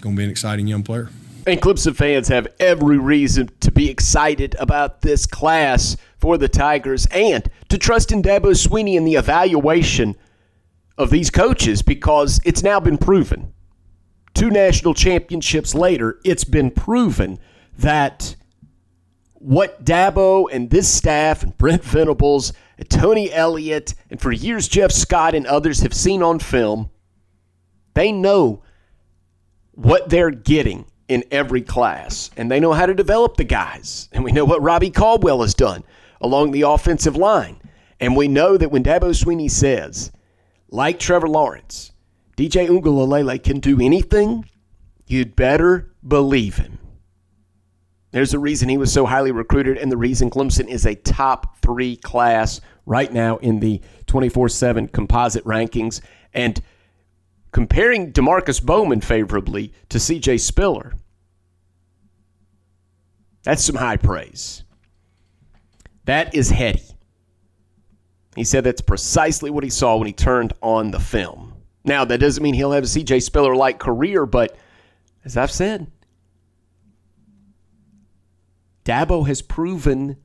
going 0.00 0.14
to 0.14 0.16
be 0.16 0.24
an 0.24 0.30
exciting 0.30 0.66
young 0.66 0.82
player. 0.82 1.08
And 1.48 1.62
Clemson 1.62 1.96
fans 1.96 2.28
have 2.28 2.46
every 2.60 2.98
reason 2.98 3.48
to 3.60 3.72
be 3.72 3.88
excited 3.88 4.54
about 4.58 5.00
this 5.00 5.24
class 5.24 5.96
for 6.18 6.36
the 6.36 6.46
Tigers 6.46 7.06
and 7.06 7.48
to 7.70 7.78
trust 7.78 8.12
in 8.12 8.22
Dabo 8.22 8.50
Swinney 8.50 8.96
in 8.96 9.04
the 9.06 9.14
evaluation 9.14 10.14
of 10.98 11.08
these 11.08 11.30
coaches 11.30 11.80
because 11.80 12.38
it's 12.44 12.62
now 12.62 12.80
been 12.80 12.98
proven. 12.98 13.54
Two 14.34 14.50
national 14.50 14.92
championships 14.92 15.74
later, 15.74 16.20
it's 16.22 16.44
been 16.44 16.70
proven 16.70 17.38
that 17.78 18.36
what 19.32 19.82
Dabo 19.86 20.52
and 20.52 20.68
this 20.68 20.92
staff 20.92 21.42
and 21.42 21.56
Brent 21.56 21.82
Venables 21.82 22.52
and 22.76 22.90
Tony 22.90 23.32
Elliott 23.32 23.94
and 24.10 24.20
for 24.20 24.32
years 24.32 24.68
Jeff 24.68 24.92
Scott 24.92 25.34
and 25.34 25.46
others 25.46 25.80
have 25.80 25.94
seen 25.94 26.22
on 26.22 26.40
film, 26.40 26.90
they 27.94 28.12
know 28.12 28.62
what 29.72 30.10
they're 30.10 30.30
getting 30.30 30.84
in 31.08 31.24
every 31.30 31.62
class 31.62 32.30
and 32.36 32.50
they 32.50 32.60
know 32.60 32.72
how 32.72 32.86
to 32.86 32.94
develop 32.94 33.36
the 33.36 33.44
guys. 33.44 34.08
And 34.12 34.22
we 34.22 34.32
know 34.32 34.44
what 34.44 34.62
Robbie 34.62 34.90
Caldwell 34.90 35.40
has 35.42 35.54
done 35.54 35.82
along 36.20 36.50
the 36.50 36.62
offensive 36.62 37.16
line. 37.16 37.60
And 38.00 38.16
we 38.16 38.28
know 38.28 38.56
that 38.56 38.70
when 38.70 38.84
Dabo 38.84 39.10
Swinney 39.10 39.50
says, 39.50 40.12
like 40.70 40.98
Trevor 40.98 41.28
Lawrence, 41.28 41.92
DJ 42.36 42.68
Uiagalelei 42.68 43.42
can 43.42 43.58
do 43.58 43.80
anything, 43.80 44.44
you'd 45.06 45.34
better 45.34 45.92
believe 46.06 46.56
him. 46.56 46.78
There's 48.10 48.32
a 48.32 48.38
reason 48.38 48.68
he 48.68 48.78
was 48.78 48.92
so 48.92 49.04
highly 49.04 49.32
recruited, 49.32 49.76
and 49.76 49.92
the 49.92 49.96
reason 49.96 50.30
Clemson 50.30 50.68
is 50.68 50.86
a 50.86 50.94
top 50.94 51.58
three 51.60 51.96
class 51.96 52.60
right 52.86 53.12
now 53.12 53.36
in 53.38 53.60
the 53.60 53.82
24 54.06 54.48
7 54.48 54.88
composite 54.88 55.44
rankings. 55.44 56.00
And 56.32 56.60
comparing 57.52 58.12
Demarkcus 58.12 58.62
Bowman 58.62 59.00
favorably 59.00 59.72
to 59.88 59.98
CJ 59.98 60.40
Spiller, 60.40 60.94
that's 63.42 63.64
some 63.64 63.76
high 63.76 63.96
praise. 63.96 64.64
That 66.04 66.34
is 66.34 66.50
heady. 66.50 66.84
He 68.36 68.44
said 68.44 68.64
that's 68.64 68.80
precisely 68.80 69.50
what 69.50 69.64
he 69.64 69.70
saw 69.70 69.96
when 69.96 70.06
he 70.06 70.12
turned 70.12 70.52
on 70.62 70.90
the 70.90 71.00
film. 71.00 71.54
Now, 71.84 72.04
that 72.04 72.18
doesn't 72.18 72.42
mean 72.42 72.54
he'll 72.54 72.72
have 72.72 72.84
a 72.84 72.86
CJ 72.86 73.22
Spiller 73.22 73.56
like 73.56 73.78
career, 73.78 74.26
but 74.26 74.56
as 75.24 75.36
I've 75.36 75.50
said, 75.50 75.90
Dabo 78.84 79.26
has 79.26 79.42
proven 79.42 80.16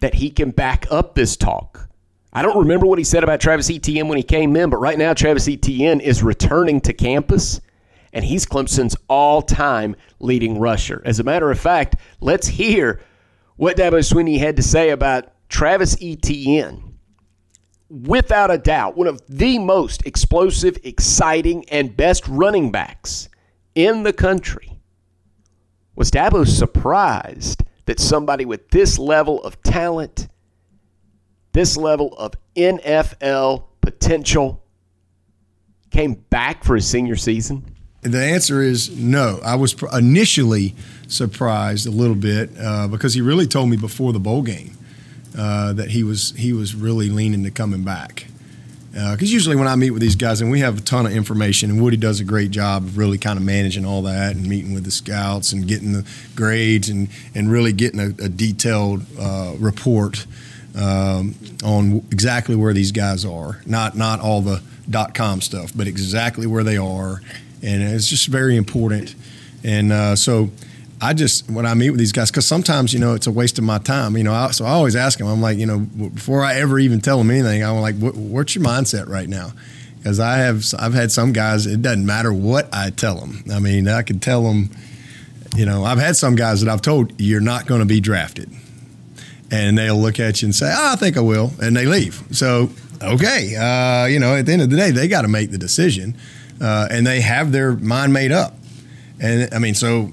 that 0.00 0.14
he 0.14 0.30
can 0.30 0.50
back 0.50 0.86
up 0.90 1.14
this 1.14 1.36
talk. 1.36 1.88
I 2.32 2.42
don't 2.42 2.58
remember 2.58 2.86
what 2.86 2.98
he 2.98 3.04
said 3.04 3.24
about 3.24 3.40
Travis 3.40 3.70
Etienne 3.70 4.08
when 4.08 4.16
he 4.16 4.22
came 4.22 4.56
in, 4.56 4.70
but 4.70 4.78
right 4.78 4.98
now 4.98 5.12
Travis 5.12 5.48
Etienne 5.48 6.00
is 6.00 6.22
returning 6.22 6.80
to 6.82 6.92
campus 6.92 7.60
and 8.12 8.24
he's 8.24 8.46
Clemson's 8.46 8.96
all 9.08 9.42
time 9.42 9.96
leading 10.20 10.58
rusher. 10.58 11.02
As 11.04 11.18
a 11.18 11.24
matter 11.24 11.50
of 11.50 11.58
fact, 11.58 11.96
let's 12.20 12.46
hear 12.46 13.00
what 13.56 13.76
Dabo 13.76 13.98
Swinney 14.00 14.38
had 14.38 14.56
to 14.56 14.62
say 14.62 14.90
about 14.90 15.32
Travis 15.48 15.96
Etienne. 16.00 16.98
Without 17.88 18.50
a 18.50 18.58
doubt, 18.58 18.96
one 18.96 19.06
of 19.06 19.20
the 19.28 19.58
most 19.58 20.06
explosive, 20.06 20.78
exciting, 20.82 21.68
and 21.68 21.96
best 21.96 22.26
running 22.26 22.70
backs 22.70 23.28
in 23.74 24.02
the 24.02 24.12
country. 24.12 24.78
Was 25.94 26.10
Dabo 26.10 26.46
surprised 26.46 27.62
that 27.84 28.00
somebody 28.00 28.46
with 28.46 28.70
this 28.70 28.98
level 28.98 29.42
of 29.44 29.62
talent, 29.62 30.28
this 31.52 31.76
level 31.76 32.14
of 32.16 32.34
NFL 32.56 33.64
potential, 33.80 34.62
came 35.90 36.14
back 36.14 36.64
for 36.64 36.74
his 36.74 36.86
senior 36.86 37.16
season? 37.16 37.64
The 38.02 38.22
answer 38.22 38.62
is 38.62 38.96
no. 38.96 39.40
I 39.44 39.54
was 39.54 39.76
initially 39.92 40.74
surprised 41.06 41.86
a 41.86 41.90
little 41.90 42.16
bit 42.16 42.50
uh, 42.58 42.88
because 42.88 43.14
he 43.14 43.20
really 43.20 43.46
told 43.46 43.68
me 43.68 43.76
before 43.76 44.12
the 44.12 44.18
bowl 44.18 44.42
game 44.42 44.76
uh, 45.38 45.72
that 45.74 45.90
he 45.90 46.02
was 46.02 46.32
he 46.36 46.52
was 46.52 46.74
really 46.74 47.08
leaning 47.08 47.44
to 47.44 47.50
coming 47.50 47.84
back 47.84 48.26
because 48.92 49.30
uh, 49.30 49.32
usually 49.32 49.56
when 49.56 49.68
I 49.68 49.74
meet 49.74 49.90
with 49.90 50.02
these 50.02 50.16
guys, 50.16 50.42
and 50.42 50.50
we 50.50 50.60
have 50.60 50.78
a 50.78 50.80
ton 50.82 51.06
of 51.06 51.12
information, 51.12 51.70
and 51.70 51.82
Woody 51.82 51.96
does 51.96 52.20
a 52.20 52.24
great 52.24 52.50
job 52.50 52.84
of 52.84 52.98
really 52.98 53.16
kind 53.16 53.38
of 53.38 53.44
managing 53.44 53.86
all 53.86 54.02
that 54.02 54.36
and 54.36 54.46
meeting 54.46 54.74
with 54.74 54.84
the 54.84 54.90
scouts 54.90 55.54
and 55.54 55.66
getting 55.66 55.92
the 55.92 56.06
grades 56.36 56.90
and, 56.90 57.08
and 57.34 57.50
really 57.50 57.72
getting 57.72 58.00
a, 58.00 58.08
a 58.22 58.28
detailed 58.28 59.02
uh, 59.18 59.54
report 59.58 60.26
um, 60.76 61.34
on 61.64 61.98
exactly 62.10 62.56
where 62.56 62.72
these 62.72 62.92
guys 62.92 63.24
are. 63.24 63.60
Not 63.66 63.96
not 63.96 64.20
all 64.20 64.40
the 64.40 64.62
dot 64.88 65.14
com 65.14 65.40
stuff, 65.40 65.72
but 65.74 65.86
exactly 65.86 66.46
where 66.46 66.64
they 66.64 66.76
are, 66.76 67.20
and 67.62 67.82
it's 67.82 68.08
just 68.08 68.28
very 68.28 68.56
important. 68.56 69.14
And 69.64 69.92
uh, 69.92 70.16
so 70.16 70.50
I 71.00 71.14
just 71.14 71.50
when 71.50 71.66
I 71.66 71.74
meet 71.74 71.90
with 71.90 71.98
these 71.98 72.12
guys 72.12 72.30
because 72.30 72.46
sometimes 72.46 72.92
you 72.92 73.00
know 73.00 73.14
it's 73.14 73.26
a 73.26 73.32
waste 73.32 73.58
of 73.58 73.64
my 73.64 73.78
time. 73.78 74.16
You 74.16 74.24
know, 74.24 74.32
I, 74.34 74.50
so 74.50 74.64
I 74.64 74.70
always 74.70 74.96
ask 74.96 75.18
them. 75.18 75.28
I'm 75.28 75.40
like, 75.40 75.58
you 75.58 75.66
know, 75.66 75.78
before 75.78 76.44
I 76.44 76.54
ever 76.54 76.78
even 76.78 77.00
tell 77.00 77.18
them 77.18 77.30
anything, 77.30 77.64
I'm 77.64 77.80
like, 77.80 77.96
what's 77.96 78.54
your 78.54 78.64
mindset 78.64 79.08
right 79.08 79.28
now? 79.28 79.52
Because 79.98 80.20
I 80.20 80.38
have 80.38 80.64
I've 80.78 80.94
had 80.94 81.12
some 81.12 81.32
guys. 81.32 81.66
It 81.66 81.82
doesn't 81.82 82.06
matter 82.06 82.32
what 82.32 82.68
I 82.72 82.90
tell 82.90 83.16
them. 83.16 83.44
I 83.52 83.58
mean, 83.58 83.88
I 83.88 84.02
could 84.02 84.22
tell 84.22 84.42
them. 84.44 84.70
You 85.54 85.66
know, 85.66 85.84
I've 85.84 85.98
had 85.98 86.16
some 86.16 86.34
guys 86.34 86.62
that 86.62 86.72
I've 86.72 86.80
told 86.80 87.20
you're 87.20 87.42
not 87.42 87.66
going 87.66 87.80
to 87.80 87.86
be 87.86 88.00
drafted, 88.00 88.50
and 89.52 89.78
they'll 89.78 90.00
look 90.00 90.18
at 90.18 90.42
you 90.42 90.46
and 90.46 90.54
say, 90.54 90.72
oh, 90.74 90.92
I 90.94 90.96
think 90.96 91.16
I 91.16 91.20
will, 91.20 91.52
and 91.62 91.76
they 91.76 91.86
leave. 91.86 92.24
So 92.32 92.70
okay, 93.00 93.54
uh, 93.56 94.06
you 94.06 94.18
know, 94.18 94.34
at 94.34 94.46
the 94.46 94.52
end 94.52 94.62
of 94.62 94.70
the 94.70 94.76
day, 94.76 94.90
they 94.90 95.06
got 95.06 95.22
to 95.22 95.28
make 95.28 95.50
the 95.50 95.58
decision, 95.58 96.16
uh, 96.60 96.88
and 96.90 97.06
they 97.06 97.20
have 97.20 97.52
their 97.52 97.74
mind 97.74 98.12
made 98.12 98.32
up. 98.32 98.54
And 99.20 99.52
I 99.54 99.58
mean, 99.58 99.74
so 99.74 100.10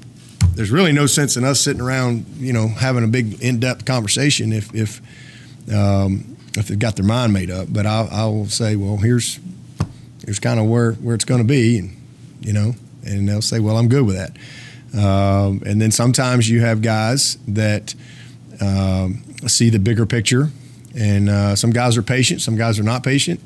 there's 0.56 0.72
really 0.72 0.92
no 0.92 1.06
sense 1.06 1.38
in 1.38 1.44
us 1.46 1.62
sitting 1.62 1.82
around, 1.82 2.26
you 2.38 2.54
know, 2.54 2.68
having 2.68 3.04
a 3.04 3.08
big 3.08 3.42
in-depth 3.42 3.86
conversation 3.86 4.52
if 4.52 4.74
if 4.76 5.02
um, 5.74 6.38
if 6.58 6.68
they've 6.68 6.78
got 6.78 6.96
their 6.96 7.06
mind 7.06 7.34
made 7.34 7.50
up. 7.50 7.68
But 7.72 7.86
I, 7.86 8.08
I 8.12 8.26
will 8.26 8.48
say, 8.48 8.76
well, 8.76 8.98
here's 8.98 9.40
here's 10.26 10.40
kind 10.40 10.60
of 10.60 10.66
where 10.68 10.94
where 10.94 11.16
it's 11.16 11.26
going 11.26 11.42
to 11.42 11.48
be, 11.48 11.78
and 11.78 11.96
you 12.42 12.54
know, 12.54 12.74
and 13.06 13.28
they'll 13.28 13.42
say, 13.42 13.60
well, 13.60 13.78
I'm 13.78 13.88
good 13.88 14.06
with 14.06 14.16
that. 14.18 14.36
Um, 14.92 15.62
and 15.66 15.80
then 15.80 15.92
sometimes 15.92 16.50
you 16.50 16.62
have 16.62 16.82
guys 16.82 17.38
that 17.48 17.94
um, 18.60 19.24
see 19.48 19.70
the 19.70 19.80
bigger 19.80 20.06
picture, 20.06 20.50
and 20.98 21.30
uh, 21.30 21.56
some 21.56 21.72
guys 21.72 21.98
are 21.98 22.02
patient, 22.02 22.42
some 22.42 22.56
guys 22.56 22.80
are 22.80 22.84
not 22.84 23.04
patient. 23.04 23.40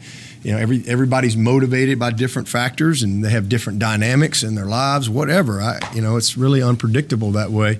You 0.44 0.52
know 0.52 0.58
every 0.58 0.84
everybody's 0.88 1.38
motivated 1.38 2.00
by 2.00 2.12
different 2.12 2.50
factors 2.50 3.02
and 3.02 3.24
they 3.24 3.30
have 3.30 3.48
different 3.48 3.80
dynamics 3.80 4.44
in 4.44 4.56
their 4.56 4.66
lives 4.66 5.10
whatever. 5.10 5.62
I 5.62 5.80
you 5.96 6.02
know 6.02 6.18
it's 6.18 6.38
really 6.38 6.62
unpredictable 6.62 7.32
that 7.32 7.50
way. 7.50 7.80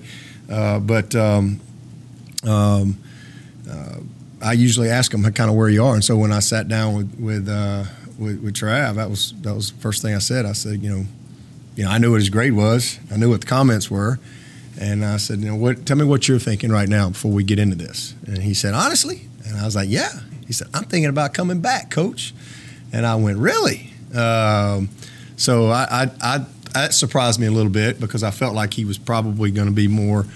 Uh, 0.50 0.78
but 0.78 1.14
um, 1.14 1.60
um, 2.44 2.98
uh, 3.70 3.96
I 4.42 4.52
usually 4.52 4.90
ask 4.90 5.10
them 5.12 5.22
kind 5.32 5.50
of 5.50 5.56
where 5.56 5.68
you 5.68 5.84
are, 5.84 5.94
and 5.94 6.04
so 6.04 6.16
when 6.16 6.32
I 6.32 6.40
sat 6.40 6.68
down 6.68 6.94
with 6.94 7.18
with, 7.18 7.48
uh, 7.48 7.84
with, 8.18 8.42
with 8.42 8.54
Trav, 8.54 8.96
that 8.96 9.08
was 9.08 9.32
that 9.42 9.54
was 9.54 9.72
the 9.72 9.80
first 9.80 10.02
thing 10.02 10.14
I 10.14 10.18
said. 10.18 10.44
I 10.44 10.52
said, 10.52 10.82
you 10.82 10.90
know, 10.90 11.04
you 11.76 11.84
know, 11.84 11.90
I 11.90 11.98
knew 11.98 12.10
what 12.10 12.20
his 12.20 12.30
grade 12.30 12.52
was, 12.52 12.98
I 13.10 13.16
knew 13.16 13.30
what 13.30 13.40
the 13.40 13.46
comments 13.46 13.90
were, 13.90 14.18
And 14.80 15.04
I 15.04 15.18
said, 15.18 15.40
you 15.40 15.46
know, 15.46 15.56
what? 15.56 15.86
Tell 15.86 15.96
me 15.96 16.04
what 16.04 16.26
you're 16.26 16.38
thinking 16.38 16.70
right 16.70 16.88
now 16.88 17.10
before 17.10 17.30
we 17.30 17.44
get 17.44 17.58
into 17.58 17.76
this. 17.76 18.14
And 18.26 18.38
he 18.38 18.54
said, 18.54 18.74
honestly. 18.74 19.22
And 19.46 19.56
I 19.56 19.64
was 19.64 19.76
like, 19.76 19.88
yeah. 19.88 20.10
He 20.46 20.52
said, 20.52 20.68
I'm 20.74 20.84
thinking 20.84 21.08
about 21.08 21.34
coming 21.34 21.60
back, 21.60 21.90
coach. 21.90 22.34
And 22.92 23.06
I 23.06 23.14
went, 23.16 23.38
really? 23.38 23.90
Um, 24.14 24.88
so 25.36 25.68
I, 25.68 25.86
I, 25.90 26.10
I, 26.20 26.46
that 26.72 26.92
surprised 26.92 27.40
me 27.40 27.46
a 27.46 27.50
little 27.50 27.70
bit 27.70 28.00
because 28.00 28.22
I 28.22 28.30
felt 28.30 28.54
like 28.54 28.74
he 28.74 28.84
was 28.84 28.98
probably 28.98 29.50
going 29.50 29.68
to 29.68 29.74
be 29.74 29.88
more. 29.88 30.26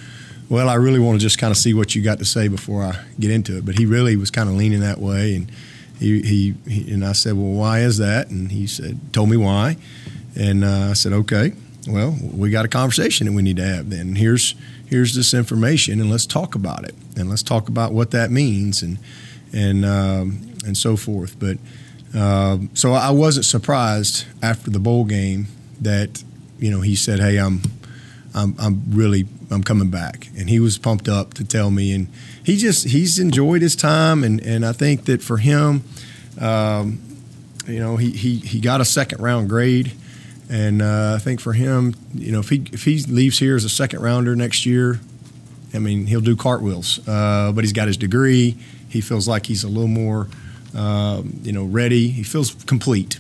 Well, 0.49 0.69
I 0.69 0.75
really 0.75 0.99
want 0.99 1.21
to 1.21 1.23
just 1.23 1.39
kind 1.39 1.51
of 1.51 1.57
see 1.57 1.75
what 1.75 1.95
you 1.95 2.03
got 2.03 2.19
to 2.21 2.25
say 2.25 2.49
before 2.49 2.83
I 2.83 3.05
get 3.21 3.31
into 3.31 3.59
it. 3.59 3.67
But 3.67 3.79
he 3.79 3.87
really 3.87 4.17
was 4.17 4.31
kind 4.31 4.49
of 4.49 4.55
leaning 4.55 4.81
that 4.81 4.99
way, 4.99 5.37
and 5.37 5.51
he, 5.99 6.23
he, 6.23 6.55
he 6.67 6.93
and 6.93 7.05
I 7.05 7.13
said, 7.13 7.35
well, 7.35 7.53
why 7.53 7.81
is 7.81 7.99
that? 7.99 8.31
And 8.31 8.51
he 8.51 8.67
said, 8.67 9.13
told 9.13 9.29
me 9.29 9.37
why, 9.37 9.77
and 10.37 10.65
uh, 10.65 10.89
I 10.91 10.93
said, 10.95 11.13
okay 11.13 11.53
well, 11.87 12.17
we 12.33 12.51
got 12.51 12.65
a 12.65 12.69
conversation 12.69 13.27
that 13.27 13.33
we 13.33 13.43
need 13.43 13.57
to 13.57 13.65
have. 13.65 13.91
Then 13.91 14.17
here's 14.17 14.55
here's 14.87 15.15
this 15.15 15.35
information, 15.35 16.01
and 16.01 16.11
let's 16.11 16.27
talk 16.27 16.55
about 16.55 16.85
it, 16.85 16.95
and 17.17 17.29
let's 17.29 17.43
talk 17.43 17.69
about 17.69 17.93
what 17.93 18.11
that 18.11 18.31
means, 18.31 18.83
and 18.83 18.99
and 19.53 19.85
um, 19.85 20.55
and 20.65 20.77
so 20.77 20.97
forth. 20.97 21.39
But 21.39 21.59
uh, 22.17 22.59
so 22.75 22.93
I 22.93 23.11
wasn't 23.11 23.47
surprised 23.47 24.27
after 24.43 24.71
the 24.71 24.81
bowl 24.81 25.05
game 25.05 25.47
that 25.81 26.23
you 26.59 26.71
know 26.71 26.81
he 26.81 26.97
said, 26.97 27.21
"Hey, 27.21 27.39
I'm 27.39 27.63
I'm 28.35 28.55
I'm 28.59 28.83
really 28.91 29.27
I'm 29.51 29.63
coming 29.63 29.91
back," 29.91 30.29
and 30.37 30.51
he 30.51 30.61
was 30.61 30.79
pumped 30.79 31.09
up 31.09 31.35
to 31.35 31.45
tell 31.45 31.71
me, 31.71 31.93
and 31.93 32.09
he 32.43 32.57
just 32.57 32.89
he's 32.89 33.19
enjoyed 33.19 33.63
his 33.63 33.77
time, 33.77 34.25
and 34.25 34.41
and 34.41 34.67
I 34.67 34.73
think 34.73 35.05
that 35.05 35.23
for 35.23 35.39
him. 35.39 35.85
Um, 36.41 37.01
you 37.67 37.81
know, 37.81 37.97
he, 37.97 38.11
he, 38.13 38.37
he 38.37 38.61
got 38.61 38.81
a 38.81 38.85
second 38.85 39.21
round 39.21 39.49
grade. 39.49 39.93
And 40.51 40.81
uh, 40.81 41.15
I 41.17 41.19
think 41.19 41.41
for 41.41 41.53
him, 41.53 41.95
you 42.15 42.33
know, 42.33 42.41
if 42.41 42.49
he 42.49 42.65
if 42.73 42.85
he 42.85 43.03
leaves 43.03 43.39
here 43.39 43.57
as 43.57 43.65
a 43.65 43.69
second 43.69 44.01
rounder 44.01 44.35
next 44.35 44.65
year, 44.65 45.01
I 45.75 45.79
mean, 45.79 46.07
he'll 46.07 46.21
do 46.21 46.37
cartwheels. 46.37 47.07
Uh, 47.07 47.53
but 47.53 47.65
he's 47.65 47.73
got 47.73 47.87
his 47.87 47.97
degree. 47.97 48.57
He 48.89 49.01
feels 49.01 49.29
like 49.29 49.47
he's 49.47 49.65
a 49.65 49.69
little 49.69 49.89
more, 49.89 50.29
uh, 50.75 51.23
you 51.43 51.53
know, 51.53 51.65
ready. 51.65 52.09
He 52.09 52.23
feels 52.23 52.55
complete. 52.65 53.19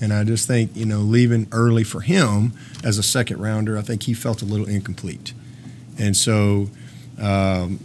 And 0.00 0.12
I 0.12 0.24
just 0.24 0.48
think, 0.48 0.74
you 0.74 0.86
know, 0.86 1.00
leaving 1.00 1.46
early 1.52 1.84
for 1.84 2.00
him 2.00 2.54
as 2.82 2.98
a 2.98 3.02
second 3.02 3.40
rounder, 3.40 3.78
I 3.78 3.82
think 3.82 4.04
he 4.04 4.14
felt 4.14 4.42
a 4.42 4.44
little 4.44 4.66
incomplete. 4.66 5.32
And 5.98 6.16
so, 6.16 6.70
um, 7.20 7.78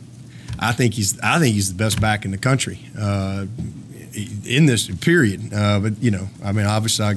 I 0.60 0.72
think 0.72 0.94
he's 0.96 1.20
I 1.22 1.40
think 1.40 1.54
he's 1.54 1.72
the 1.72 1.78
best 1.78 2.02
back 2.02 2.26
in 2.26 2.32
the 2.32 2.38
country 2.38 2.80
uh, 2.98 3.46
in 4.46 4.66
this 4.66 4.88
period. 4.88 5.54
Uh, 5.54 5.80
but 5.80 6.02
you 6.02 6.12
know, 6.12 6.28
I 6.44 6.52
mean, 6.52 6.66
obviously, 6.66 7.06
I 7.06 7.16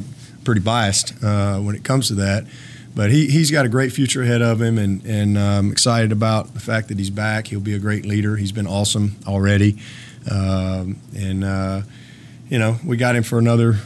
pretty 0.50 0.61
biased 0.61 1.14
uh, 1.23 1.61
when 1.61 1.76
it 1.76 1.85
comes 1.85 2.09
to 2.09 2.14
that. 2.16 2.45
But 2.92 3.12
he, 3.12 3.28
he's 3.28 3.52
got 3.52 3.64
a 3.66 3.69
great 3.69 3.92
future 3.92 4.21
ahead 4.21 4.42
of 4.42 4.61
him, 4.61 4.78
and, 4.78 5.00
and 5.07 5.38
I'm 5.38 5.66
um, 5.66 5.71
excited 5.71 6.11
about 6.11 6.54
the 6.54 6.59
fact 6.59 6.88
that 6.88 6.99
he's 6.99 7.09
back. 7.09 7.47
He'll 7.47 7.61
be 7.61 7.75
a 7.75 7.78
great 7.78 8.04
leader. 8.04 8.37
He's 8.37 8.50
been 8.50 8.66
awesome 8.66 9.14
already. 9.28 9.78
Um, 10.28 10.99
and, 11.16 11.45
uh, 11.45 11.83
you 12.49 12.59
know, 12.59 12.78
we 12.85 12.97
got 12.97 13.14
him 13.14 13.23
for 13.23 13.38
another, 13.38 13.76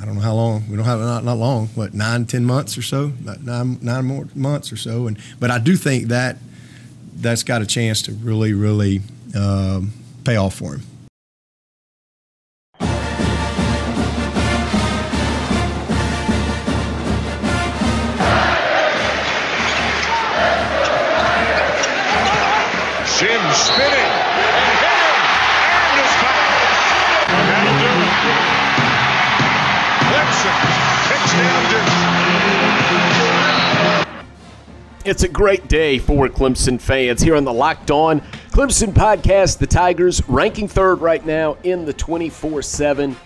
I 0.00 0.06
don't 0.06 0.14
know 0.14 0.22
how 0.22 0.32
long. 0.32 0.64
We 0.70 0.76
don't 0.76 0.86
have 0.86 0.98
not, 0.98 1.24
not 1.24 1.36
long, 1.36 1.66
what, 1.74 1.92
nine, 1.92 2.24
ten 2.24 2.46
months 2.46 2.78
or 2.78 2.82
so? 2.82 3.12
Nine, 3.42 3.78
nine 3.82 4.04
more 4.06 4.28
months 4.34 4.72
or 4.72 4.78
so. 4.78 5.08
And 5.08 5.18
But 5.38 5.50
I 5.50 5.58
do 5.58 5.76
think 5.76 6.08
that 6.08 6.38
that's 7.16 7.42
got 7.42 7.60
a 7.60 7.66
chance 7.66 8.00
to 8.02 8.12
really, 8.12 8.54
really 8.54 9.02
um, 9.38 9.92
pay 10.24 10.36
off 10.36 10.54
for 10.54 10.76
him. 10.76 10.82
It's 35.04 35.22
a 35.22 35.28
great 35.28 35.68
day 35.68 35.98
for 35.98 36.28
Clemson 36.28 36.80
fans 36.80 37.22
here 37.22 37.36
on 37.36 37.44
the 37.44 37.52
Locked 37.52 37.90
On 37.90 38.20
Clemson 38.50 38.92
podcast. 38.92 39.58
The 39.58 39.66
Tigers 39.66 40.20
ranking 40.28 40.66
third 40.66 41.00
right 41.00 41.24
now 41.24 41.56
in 41.62 41.84
the 41.84 41.92
24 41.92 42.60
7 42.62 43.16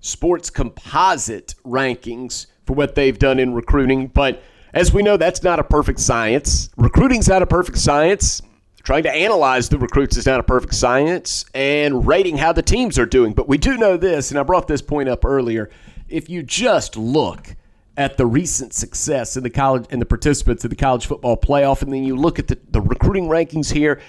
sports 0.00 0.50
composite 0.50 1.54
rankings 1.64 2.46
for 2.64 2.74
what 2.74 2.94
they've 2.94 3.18
done 3.18 3.38
in 3.38 3.54
recruiting. 3.54 4.08
But 4.08 4.42
as 4.74 4.92
we 4.92 5.02
know, 5.02 5.16
that's 5.16 5.42
not 5.42 5.58
a 5.58 5.64
perfect 5.64 6.00
science. 6.00 6.68
Recruiting's 6.76 7.28
not 7.28 7.42
a 7.42 7.46
perfect 7.46 7.78
science. 7.78 8.42
Trying 8.88 9.02
to 9.02 9.14
analyze 9.14 9.68
the 9.68 9.76
recruits 9.76 10.16
is 10.16 10.24
not 10.24 10.40
a 10.40 10.42
perfect 10.42 10.74
science, 10.74 11.44
and 11.52 12.06
rating 12.06 12.38
how 12.38 12.54
the 12.54 12.62
teams 12.62 12.98
are 12.98 13.04
doing. 13.04 13.34
But 13.34 13.46
we 13.46 13.58
do 13.58 13.76
know 13.76 13.98
this, 13.98 14.30
and 14.30 14.40
I 14.40 14.42
brought 14.42 14.66
this 14.66 14.80
point 14.80 15.10
up 15.10 15.26
earlier. 15.26 15.68
If 16.08 16.30
you 16.30 16.42
just 16.42 16.96
look 16.96 17.54
at 17.98 18.16
the 18.16 18.24
recent 18.24 18.72
success 18.72 19.36
in 19.36 19.42
the 19.42 19.50
college 19.50 19.84
and 19.90 20.00
the 20.00 20.06
participants 20.06 20.64
in 20.64 20.70
the 20.70 20.76
college 20.76 21.04
football 21.04 21.36
playoff, 21.36 21.82
and 21.82 21.92
then 21.92 22.02
you 22.02 22.16
look 22.16 22.38
at 22.38 22.48
the, 22.48 22.58
the 22.70 22.80
recruiting 22.80 23.28
rankings 23.28 23.70
here 23.74 24.00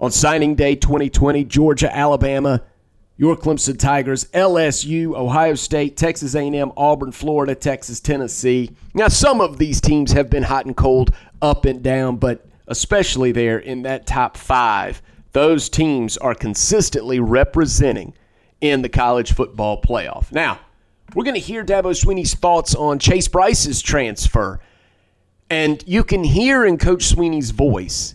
on 0.00 0.10
signing 0.10 0.56
day 0.56 0.74
2020, 0.74 1.44
Georgia, 1.44 1.96
Alabama, 1.96 2.64
your 3.16 3.36
Clemson 3.36 3.78
Tigers, 3.78 4.24
LSU, 4.32 5.14
Ohio 5.14 5.54
State, 5.54 5.96
Texas 5.96 6.34
A&M, 6.34 6.72
Auburn, 6.76 7.12
Florida, 7.12 7.54
Texas, 7.54 8.00
Tennessee. 8.00 8.72
Now, 8.94 9.06
some 9.06 9.40
of 9.40 9.58
these 9.58 9.80
teams 9.80 10.10
have 10.10 10.28
been 10.28 10.42
hot 10.42 10.66
and 10.66 10.76
cold, 10.76 11.14
up 11.40 11.66
and 11.66 11.84
down, 11.84 12.16
but 12.16 12.47
especially 12.68 13.32
there 13.32 13.58
in 13.58 13.82
that 13.82 14.06
top 14.06 14.36
five, 14.36 15.02
those 15.32 15.68
teams 15.68 16.16
are 16.16 16.34
consistently 16.34 17.20
representing 17.20 18.14
in 18.60 18.82
the 18.82 18.88
college 18.88 19.32
football 19.32 19.80
playoff. 19.80 20.30
Now, 20.32 20.60
we're 21.14 21.24
going 21.24 21.34
to 21.34 21.40
hear 21.40 21.64
Dabo 21.64 21.94
Swinney's 21.94 22.34
thoughts 22.34 22.74
on 22.74 22.98
Chase 22.98 23.28
Brice's 23.28 23.80
transfer. 23.82 24.60
And 25.50 25.82
you 25.86 26.04
can 26.04 26.22
hear 26.22 26.66
in 26.66 26.76
Coach 26.76 27.14
Swinney's 27.14 27.50
voice 27.50 28.14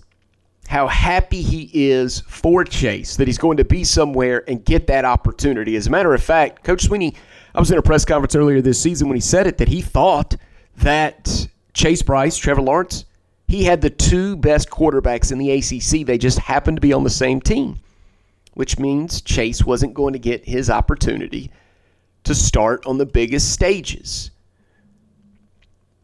how 0.67 0.87
happy 0.87 1.41
he 1.41 1.69
is 1.73 2.21
for 2.21 2.63
Chase, 2.63 3.15
that 3.17 3.27
he's 3.27 3.37
going 3.37 3.57
to 3.57 3.65
be 3.65 3.83
somewhere 3.83 4.43
and 4.47 4.63
get 4.63 4.87
that 4.87 5.05
opportunity. 5.05 5.75
As 5.75 5.87
a 5.87 5.89
matter 5.89 6.13
of 6.13 6.23
fact, 6.23 6.63
Coach 6.63 6.87
Swinney, 6.87 7.15
I 7.55 7.59
was 7.59 7.71
in 7.71 7.77
a 7.77 7.81
press 7.81 8.05
conference 8.05 8.35
earlier 8.35 8.61
this 8.61 8.79
season 8.79 9.07
when 9.07 9.15
he 9.15 9.21
said 9.21 9.47
it 9.47 9.57
that 9.57 9.67
he 9.67 9.81
thought 9.81 10.35
that 10.77 11.47
Chase 11.73 12.01
Brice, 12.01 12.37
Trevor 12.37 12.61
Lawrence, 12.61 13.05
he 13.53 13.65
had 13.65 13.81
the 13.81 13.89
two 13.91 14.35
best 14.35 14.71
quarterbacks 14.71 15.31
in 15.31 15.37
the 15.37 15.51
ACC. 15.51 16.07
They 16.07 16.17
just 16.17 16.39
happened 16.39 16.77
to 16.77 16.81
be 16.81 16.91
on 16.91 17.03
the 17.03 17.09
same 17.11 17.39
team, 17.39 17.77
which 18.55 18.79
means 18.79 19.21
Chase 19.21 19.63
wasn't 19.63 19.93
going 19.93 20.13
to 20.13 20.19
get 20.19 20.43
his 20.45 20.71
opportunity 20.71 21.51
to 22.23 22.33
start 22.33 22.83
on 22.87 22.97
the 22.97 23.05
biggest 23.05 23.51
stages. 23.51 24.31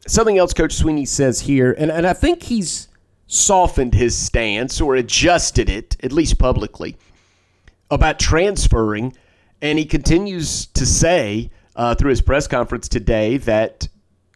Something 0.05 0.37
else 0.37 0.53
Coach 0.53 0.75
Swinney 0.75 1.07
says 1.07 1.41
here, 1.41 1.75
and, 1.75 1.89
and 1.89 2.05
I 2.05 2.13
think 2.13 2.43
he's 2.43 2.87
softened 3.25 3.95
his 3.95 4.15
stance 4.15 4.79
or 4.79 4.93
adjusted 4.93 5.71
it, 5.71 5.97
at 6.03 6.11
least 6.11 6.37
publicly, 6.37 6.97
about 7.89 8.19
transferring. 8.19 9.17
And 9.59 9.79
he 9.79 9.85
continues 9.85 10.67
to 10.67 10.85
say 10.85 11.49
uh, 11.75 11.95
through 11.95 12.11
his 12.11 12.21
press 12.21 12.45
conference 12.45 12.87
today 12.87 13.37
that 13.37 13.87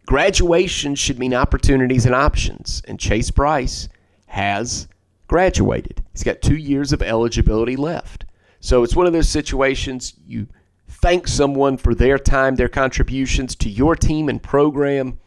graduation 0.06 0.96
should 0.96 1.20
mean 1.20 1.34
opportunities 1.34 2.06
and 2.06 2.16
options. 2.16 2.82
And 2.88 3.00
Chase 3.00 3.32
Brice 3.32 3.89
has 4.28 4.88
graduated. 5.28 6.04
He's 6.12 6.24
got 6.24 6.42
two 6.42 6.58
years 6.58 6.94
of 6.94 7.02
eligibility 7.02 7.76
left. 7.76 8.26
So 8.60 8.84
it's 8.84 8.96
one 8.96 9.08
of 9.08 9.13
those 9.13 9.30
situations 9.30 10.13
you 10.26 10.48
thank 10.88 11.28
someone 11.28 11.78
for 11.78 11.94
their 11.94 12.18
time, 12.18 12.56
their 12.56 12.70
contributions 12.70 13.56
to 13.58 13.70
your 13.70 13.96
team 13.96 14.30
and 14.30 14.42
program, 14.42 15.20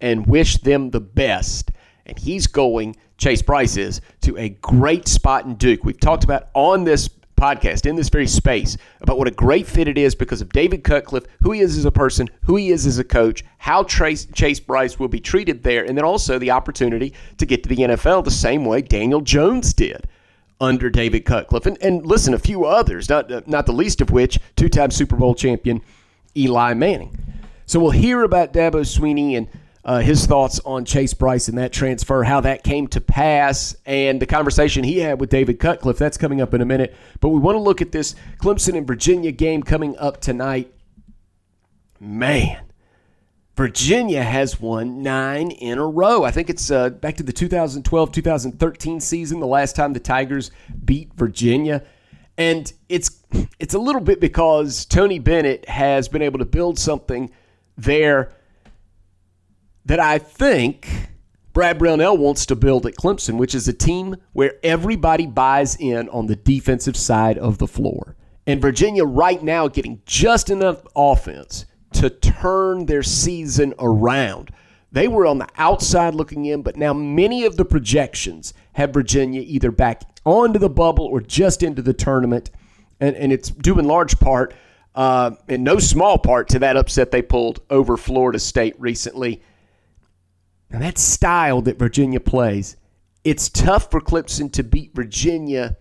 and 0.00 0.26
wish 0.26 0.58
them 0.58 0.90
the 0.90 1.00
best. 1.00 1.70
And 2.06 2.18
he's 2.18 2.46
going, 2.46 2.96
Chase 3.16 3.42
Brice 3.42 3.76
is, 3.76 4.00
to 4.20 4.36
a 4.36 4.50
great 4.50 5.08
spot 5.08 5.46
in 5.46 5.54
Duke. 5.54 5.84
We've 5.84 5.98
talked 5.98 6.24
about 6.24 6.48
on 6.54 6.84
this 6.84 7.08
podcast, 7.44 7.84
in 7.84 7.94
this 7.94 8.08
very 8.08 8.26
space, 8.26 8.76
about 9.02 9.18
what 9.18 9.28
a 9.28 9.32
great 9.32 9.66
fit 9.66 9.86
it 9.86 9.98
is 9.98 10.14
because 10.14 10.40
of 10.40 10.48
David 10.50 10.82
Cutcliffe, 10.82 11.26
who 11.42 11.52
he 11.52 11.60
is 11.60 11.76
as 11.76 11.84
a 11.84 11.92
person, 11.92 12.28
who 12.44 12.56
he 12.56 12.70
is 12.70 12.86
as 12.86 12.98
a 12.98 13.04
coach, 13.04 13.44
how 13.58 13.82
Trace, 13.82 14.26
Chase 14.32 14.60
Brice 14.60 14.98
will 14.98 15.08
be 15.08 15.20
treated 15.20 15.62
there, 15.62 15.84
and 15.84 15.96
then 15.96 16.04
also 16.04 16.38
the 16.38 16.50
opportunity 16.50 17.12
to 17.36 17.44
get 17.44 17.62
to 17.62 17.68
the 17.68 17.76
NFL 17.76 18.24
the 18.24 18.30
same 18.30 18.64
way 18.64 18.80
Daniel 18.80 19.20
Jones 19.20 19.74
did 19.74 20.08
under 20.58 20.88
David 20.88 21.26
Cutcliffe. 21.26 21.66
And, 21.66 21.76
and 21.82 22.06
listen, 22.06 22.32
a 22.32 22.38
few 22.38 22.64
others, 22.64 23.10
not, 23.10 23.46
not 23.46 23.66
the 23.66 23.72
least 23.72 24.00
of 24.00 24.10
which, 24.10 24.38
two 24.56 24.70
time 24.70 24.90
Super 24.90 25.16
Bowl 25.16 25.34
champion 25.34 25.82
Eli 26.34 26.72
Manning. 26.72 27.18
So 27.66 27.78
we'll 27.78 27.90
hear 27.90 28.22
about 28.22 28.54
Dabo 28.54 28.86
Swinney 28.86 29.36
and 29.36 29.48
uh, 29.84 29.98
his 29.98 30.24
thoughts 30.24 30.60
on 30.64 30.84
Chase 30.84 31.12
Brice 31.12 31.48
and 31.48 31.58
that 31.58 31.72
transfer, 31.72 32.22
how 32.24 32.40
that 32.40 32.64
came 32.64 32.86
to 32.88 33.00
pass, 33.00 33.76
and 33.84 34.20
the 34.20 34.26
conversation 34.26 34.82
he 34.82 34.98
had 34.98 35.20
with 35.20 35.28
David 35.28 35.58
Cutcliffe. 35.58 35.98
That's 35.98 36.16
coming 36.16 36.40
up 36.40 36.54
in 36.54 36.62
a 36.62 36.64
minute. 36.64 36.94
But 37.20 37.28
we 37.28 37.38
want 37.38 37.56
to 37.56 37.60
look 37.60 37.82
at 37.82 37.92
this 37.92 38.14
Clemson 38.38 38.76
and 38.76 38.86
Virginia 38.86 39.30
game 39.30 39.62
coming 39.62 39.96
up 39.98 40.20
tonight. 40.20 40.72
Man, 42.00 42.64
Virginia 43.56 44.22
has 44.22 44.58
won 44.58 45.02
nine 45.02 45.50
in 45.50 45.78
a 45.78 45.86
row. 45.86 46.24
I 46.24 46.30
think 46.30 46.48
it's 46.48 46.70
uh, 46.70 46.88
back 46.88 47.16
to 47.18 47.22
the 47.22 47.32
2012 47.32 48.10
2013 48.10 49.00
season, 49.00 49.38
the 49.38 49.46
last 49.46 49.76
time 49.76 49.92
the 49.92 50.00
Tigers 50.00 50.50
beat 50.84 51.12
Virginia. 51.14 51.84
And 52.38 52.72
it's 52.88 53.22
it's 53.60 53.74
a 53.74 53.78
little 53.78 54.00
bit 54.00 54.18
because 54.18 54.86
Tony 54.86 55.18
Bennett 55.18 55.68
has 55.68 56.08
been 56.08 56.22
able 56.22 56.38
to 56.38 56.44
build 56.44 56.78
something 56.78 57.30
there 57.76 58.32
that 59.86 60.00
I 60.00 60.18
think 60.18 61.10
Brad 61.52 61.78
Brownell 61.78 62.16
wants 62.16 62.46
to 62.46 62.56
build 62.56 62.86
at 62.86 62.96
Clemson, 62.96 63.36
which 63.36 63.54
is 63.54 63.68
a 63.68 63.72
team 63.72 64.16
where 64.32 64.54
everybody 64.62 65.26
buys 65.26 65.76
in 65.76 66.08
on 66.08 66.26
the 66.26 66.36
defensive 66.36 66.96
side 66.96 67.38
of 67.38 67.58
the 67.58 67.68
floor. 67.68 68.16
And 68.46 68.60
Virginia 68.60 69.04
right 69.04 69.42
now 69.42 69.68
getting 69.68 70.02
just 70.04 70.50
enough 70.50 70.82
offense 70.96 71.66
to 71.92 72.10
turn 72.10 72.86
their 72.86 73.02
season 73.02 73.72
around. 73.78 74.50
They 74.90 75.08
were 75.08 75.26
on 75.26 75.38
the 75.38 75.48
outside 75.56 76.14
looking 76.14 76.44
in, 76.44 76.62
but 76.62 76.76
now 76.76 76.92
many 76.92 77.44
of 77.44 77.56
the 77.56 77.64
projections 77.64 78.52
have 78.74 78.92
Virginia 78.92 79.42
either 79.44 79.70
back 79.70 80.02
onto 80.24 80.58
the 80.58 80.68
bubble 80.68 81.06
or 81.06 81.20
just 81.20 81.62
into 81.62 81.82
the 81.82 81.94
tournament. 81.94 82.50
And, 83.00 83.16
and 83.16 83.32
it's 83.32 83.50
due 83.50 83.78
in 83.78 83.86
large 83.86 84.18
part, 84.18 84.54
uh, 84.94 85.32
in 85.48 85.64
no 85.64 85.78
small 85.78 86.18
part, 86.18 86.48
to 86.48 86.58
that 86.60 86.76
upset 86.76 87.10
they 87.10 87.22
pulled 87.22 87.60
over 87.70 87.96
Florida 87.96 88.38
State 88.38 88.74
recently. 88.78 89.42
And 90.74 90.82
that 90.82 90.98
style 90.98 91.62
that 91.62 91.78
Virginia 91.78 92.18
plays, 92.18 92.76
it's 93.22 93.48
tough 93.48 93.92
for 93.92 94.00
Clemson 94.00 94.50
to 94.54 94.64
beat 94.64 94.92
Virginia 94.92 95.76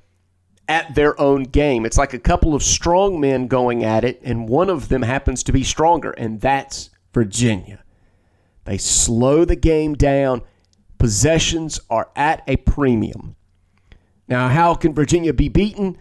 at 0.67 0.93
their 0.93 1.19
own 1.19 1.45
game. 1.45 1.83
It's 1.83 1.97
like 1.97 2.13
a 2.13 2.19
couple 2.19 2.53
of 2.53 2.61
strong 2.61 3.19
men 3.19 3.47
going 3.47 3.83
at 3.83 4.03
it, 4.03 4.21
and 4.23 4.47
one 4.47 4.69
of 4.69 4.89
them 4.89 5.01
happens 5.01 5.41
to 5.43 5.51
be 5.51 5.63
stronger, 5.63 6.11
and 6.11 6.39
that's 6.39 6.91
Virginia. 7.11 7.83
They 8.65 8.77
slow 8.77 9.45
the 9.45 9.55
game 9.55 9.95
down. 9.95 10.43
Possessions 10.99 11.79
are 11.89 12.11
at 12.15 12.43
a 12.47 12.57
premium. 12.57 13.35
Now, 14.27 14.47
how 14.47 14.75
can 14.75 14.93
Virginia 14.93 15.33
be 15.33 15.49
beaten? 15.49 15.97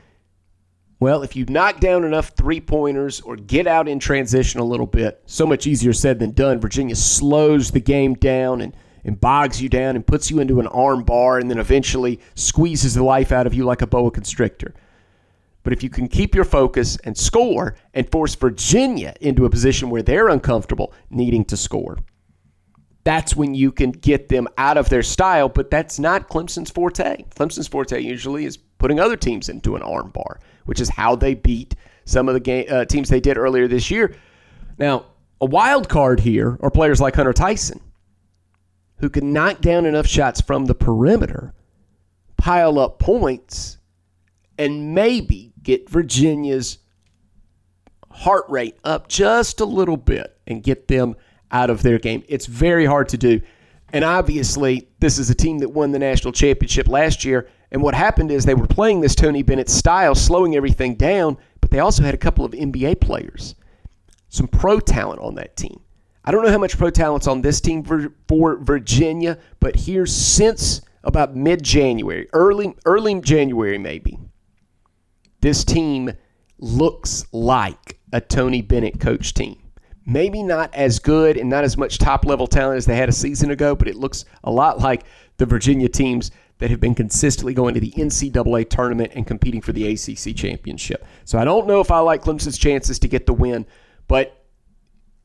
Well, 1.00 1.22
if 1.22 1.34
you 1.34 1.46
knock 1.46 1.80
down 1.80 2.04
enough 2.04 2.32
three 2.36 2.60
pointers 2.60 3.22
or 3.22 3.36
get 3.36 3.66
out 3.66 3.88
in 3.88 3.98
transition 3.98 4.60
a 4.60 4.64
little 4.64 4.86
bit, 4.86 5.22
so 5.24 5.46
much 5.46 5.66
easier 5.66 5.94
said 5.94 6.18
than 6.18 6.32
done. 6.32 6.60
Virginia 6.60 6.94
slows 6.94 7.70
the 7.70 7.80
game 7.80 8.12
down 8.12 8.60
and 8.60 8.76
and 9.04 9.20
bogs 9.20 9.60
you 9.60 9.68
down 9.68 9.96
and 9.96 10.06
puts 10.06 10.30
you 10.30 10.38
into 10.40 10.60
an 10.60 10.66
arm 10.68 11.02
bar 11.02 11.38
and 11.38 11.50
then 11.50 11.58
eventually 11.58 12.20
squeezes 12.34 12.94
the 12.94 13.02
life 13.02 13.32
out 13.32 13.46
of 13.46 13.54
you 13.54 13.64
like 13.64 13.82
a 13.82 13.86
boa 13.86 14.10
constrictor. 14.10 14.74
But 15.62 15.72
if 15.72 15.82
you 15.82 15.90
can 15.90 16.08
keep 16.08 16.34
your 16.34 16.44
focus 16.44 16.96
and 17.04 17.16
score 17.16 17.76
and 17.94 18.10
force 18.10 18.34
Virginia 18.34 19.14
into 19.20 19.44
a 19.44 19.50
position 19.50 19.90
where 19.90 20.02
they're 20.02 20.28
uncomfortable 20.28 20.92
needing 21.10 21.44
to 21.46 21.56
score, 21.56 21.98
that's 23.04 23.34
when 23.34 23.54
you 23.54 23.72
can 23.72 23.90
get 23.90 24.28
them 24.28 24.48
out 24.58 24.76
of 24.76 24.88
their 24.88 25.02
style. 25.02 25.48
But 25.48 25.70
that's 25.70 25.98
not 25.98 26.28
Clemson's 26.28 26.70
forte. 26.70 27.24
Clemson's 27.34 27.68
forte 27.68 28.00
usually 28.00 28.44
is 28.44 28.56
putting 28.56 28.98
other 28.98 29.16
teams 29.16 29.48
into 29.48 29.76
an 29.76 29.82
arm 29.82 30.10
bar, 30.10 30.40
which 30.66 30.80
is 30.80 30.88
how 30.88 31.14
they 31.14 31.34
beat 31.34 31.74
some 32.04 32.28
of 32.28 32.34
the 32.34 32.40
game, 32.40 32.66
uh, 32.68 32.84
teams 32.84 33.08
they 33.08 33.20
did 33.20 33.36
earlier 33.36 33.68
this 33.68 33.90
year. 33.90 34.16
Now, 34.78 35.06
a 35.40 35.46
wild 35.46 35.88
card 35.88 36.20
here 36.20 36.58
are 36.60 36.70
players 36.70 37.00
like 37.00 37.14
Hunter 37.14 37.32
Tyson 37.32 37.80
who 39.02 39.10
can 39.10 39.32
knock 39.32 39.60
down 39.60 39.84
enough 39.84 40.06
shots 40.06 40.40
from 40.40 40.64
the 40.64 40.76
perimeter, 40.76 41.52
pile 42.36 42.78
up 42.78 43.00
points, 43.00 43.78
and 44.56 44.94
maybe 44.94 45.52
get 45.60 45.90
Virginia's 45.90 46.78
heart 48.12 48.44
rate 48.48 48.78
up 48.84 49.08
just 49.08 49.60
a 49.60 49.64
little 49.64 49.96
bit 49.96 50.38
and 50.46 50.62
get 50.62 50.86
them 50.86 51.16
out 51.50 51.68
of 51.68 51.82
their 51.82 51.98
game. 51.98 52.22
It's 52.28 52.46
very 52.46 52.86
hard 52.86 53.08
to 53.08 53.18
do. 53.18 53.40
And 53.92 54.04
obviously, 54.04 54.88
this 55.00 55.18
is 55.18 55.28
a 55.30 55.34
team 55.34 55.58
that 55.58 55.70
won 55.70 55.90
the 55.90 55.98
national 55.98 56.32
championship 56.32 56.86
last 56.86 57.24
year. 57.24 57.48
And 57.72 57.82
what 57.82 57.96
happened 57.96 58.30
is 58.30 58.44
they 58.44 58.54
were 58.54 58.68
playing 58.68 59.00
this 59.00 59.16
Tony 59.16 59.42
Bennett 59.42 59.68
style, 59.68 60.14
slowing 60.14 60.54
everything 60.54 60.94
down, 60.94 61.36
but 61.60 61.72
they 61.72 61.80
also 61.80 62.04
had 62.04 62.14
a 62.14 62.18
couple 62.18 62.44
of 62.44 62.52
NBA 62.52 63.00
players, 63.00 63.56
some 64.28 64.46
pro 64.46 64.78
talent 64.78 65.20
on 65.20 65.34
that 65.34 65.56
team. 65.56 65.80
I 66.24 66.30
don't 66.30 66.44
know 66.44 66.50
how 66.50 66.58
much 66.58 66.78
pro 66.78 66.90
talent's 66.90 67.26
on 67.26 67.42
this 67.42 67.60
team 67.60 67.82
for, 67.82 68.12
for 68.28 68.56
Virginia, 68.56 69.38
but 69.60 69.74
here 69.74 70.06
since 70.06 70.82
about 71.04 71.34
mid 71.34 71.62
January, 71.62 72.28
early 72.32 72.74
early 72.84 73.20
January 73.20 73.78
maybe, 73.78 74.18
this 75.40 75.64
team 75.64 76.12
looks 76.58 77.26
like 77.32 77.98
a 78.12 78.20
Tony 78.20 78.62
Bennett 78.62 79.00
coach 79.00 79.34
team. 79.34 79.58
Maybe 80.06 80.42
not 80.42 80.72
as 80.74 80.98
good 80.98 81.36
and 81.36 81.48
not 81.48 81.64
as 81.64 81.76
much 81.76 81.98
top 81.98 82.24
level 82.24 82.46
talent 82.46 82.78
as 82.78 82.86
they 82.86 82.96
had 82.96 83.08
a 83.08 83.12
season 83.12 83.50
ago, 83.50 83.74
but 83.74 83.88
it 83.88 83.96
looks 83.96 84.24
a 84.44 84.50
lot 84.50 84.80
like 84.80 85.04
the 85.38 85.46
Virginia 85.46 85.88
teams 85.88 86.30
that 86.58 86.70
have 86.70 86.80
been 86.80 86.94
consistently 86.94 87.54
going 87.54 87.74
to 87.74 87.80
the 87.80 87.92
NCAA 87.92 88.68
tournament 88.68 89.12
and 89.14 89.26
competing 89.26 89.60
for 89.60 89.72
the 89.72 89.92
ACC 89.92 90.36
championship. 90.36 91.04
So 91.24 91.38
I 91.38 91.44
don't 91.44 91.66
know 91.66 91.80
if 91.80 91.90
I 91.90 91.98
like 91.98 92.22
Clemson's 92.22 92.58
chances 92.58 92.98
to 93.00 93.08
get 93.08 93.26
the 93.26 93.32
win, 93.32 93.66
but 94.06 94.41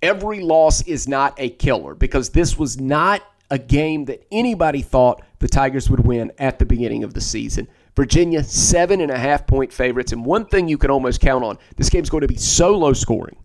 every 0.02 0.42
loss 0.42 0.82
is 0.84 1.08
not 1.08 1.34
a 1.38 1.50
killer 1.50 1.96
because 1.96 2.30
this 2.30 2.58
was 2.58 2.80
not 2.80 3.22
a 3.50 3.58
game 3.58 4.06
that 4.06 4.26
anybody 4.32 4.82
thought 4.82 5.22
the 5.40 5.48
Tigers 5.48 5.90
would 5.90 6.02
win 6.02 6.32
at 6.38 6.60
the 6.60 6.66
beginning 6.66 7.04
of 7.04 7.14
the 7.14 7.22
season. 7.22 7.68
Virginia, 7.96 8.44
seven 8.44 9.02
and 9.02 9.12
a 9.12 9.18
half 9.18 9.48
point 9.48 9.72
favorites. 9.72 10.12
And 10.12 10.26
one 10.26 10.46
thing 10.46 10.68
you 10.68 10.78
can 10.78 10.92
almost 10.92 11.22
count 11.22 11.44
on 11.44 11.58
this 11.78 11.90
game's 11.90 12.10
going 12.10 12.22
to 12.22 12.28
be 12.28 12.36
so 12.36 12.78
low 12.78 12.94
scoring 12.94 13.38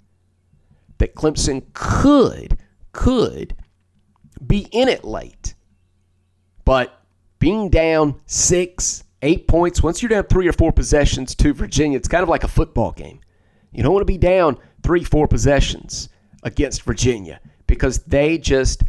that 0.99 1.15
Clemson 1.15 1.65
could, 1.73 2.59
could 2.93 3.55
be 4.47 4.69
in 4.73 4.89
it 4.89 5.05
late. 5.05 5.55
But 6.65 7.01
being 7.39 7.71
down 7.71 8.21
six, 8.27 9.05
eight 9.23 9.49
points, 9.49 9.83
once 9.83 10.03
you're 10.03 10.11
down 10.11 10.25
three 10.25 10.49
or 10.49 10.53
four 10.53 10.73
possessions 10.73 11.35
to 11.37 11.55
Virginia, 11.55 11.97
it's 11.97 12.09
kind 12.09 12.23
of 12.23 12.29
like 12.29 12.45
a 12.45 12.49
football 12.49 12.93
game. 12.93 13.21
You 13.73 13.83
don't 13.83 13.93
want 13.93 14.03
to 14.03 14.13
be 14.13 14.19
down 14.19 14.59
three, 14.83 15.03
four 15.03 15.27
possessions 15.27 16.09
against 16.43 16.83
Virginia 16.83 17.41
because 17.67 17.99
they 18.05 18.39
just 18.39 18.83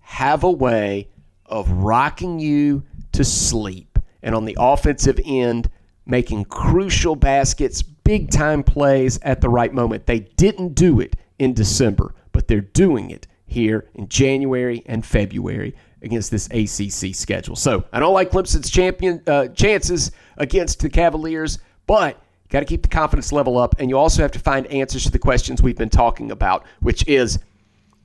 have 0.00 0.42
a 0.44 0.50
way 0.50 1.08
of 1.46 1.70
rocking 1.70 2.38
you 2.38 2.82
to 3.12 3.24
sleep. 3.24 3.98
And 4.22 4.34
on 4.34 4.44
the 4.44 4.56
offensive 4.58 5.20
end, 5.24 5.70
making 6.06 6.44
crucial 6.46 7.14
baskets, 7.16 7.82
big 7.82 8.30
time 8.30 8.62
plays 8.62 9.18
at 9.22 9.40
the 9.40 9.48
right 9.48 9.72
moment. 9.72 10.06
They 10.06 10.20
didn't 10.20 10.74
do 10.74 11.00
it 11.00 11.16
in 11.38 11.54
December, 11.54 12.14
but 12.32 12.48
they're 12.48 12.60
doing 12.60 13.10
it 13.10 13.26
here 13.46 13.88
in 13.94 14.08
January 14.08 14.82
and 14.86 15.04
February 15.04 15.74
against 16.02 16.30
this 16.30 16.46
ACC 16.46 17.14
schedule. 17.14 17.56
So 17.56 17.84
I 17.92 18.00
don't 18.00 18.14
like 18.14 18.30
Clemson's 18.30 18.70
champion 18.70 19.22
uh, 19.26 19.48
chances 19.48 20.12
against 20.36 20.80
the 20.80 20.88
Cavaliers, 20.88 21.58
but 21.86 22.22
Got 22.50 22.60
to 22.60 22.66
keep 22.66 22.82
the 22.82 22.88
confidence 22.88 23.32
level 23.32 23.58
up, 23.58 23.74
and 23.78 23.90
you 23.90 23.98
also 23.98 24.22
have 24.22 24.32
to 24.32 24.38
find 24.38 24.66
answers 24.68 25.04
to 25.04 25.10
the 25.10 25.18
questions 25.18 25.62
we've 25.62 25.76
been 25.76 25.90
talking 25.90 26.30
about, 26.30 26.64
which 26.80 27.06
is 27.06 27.38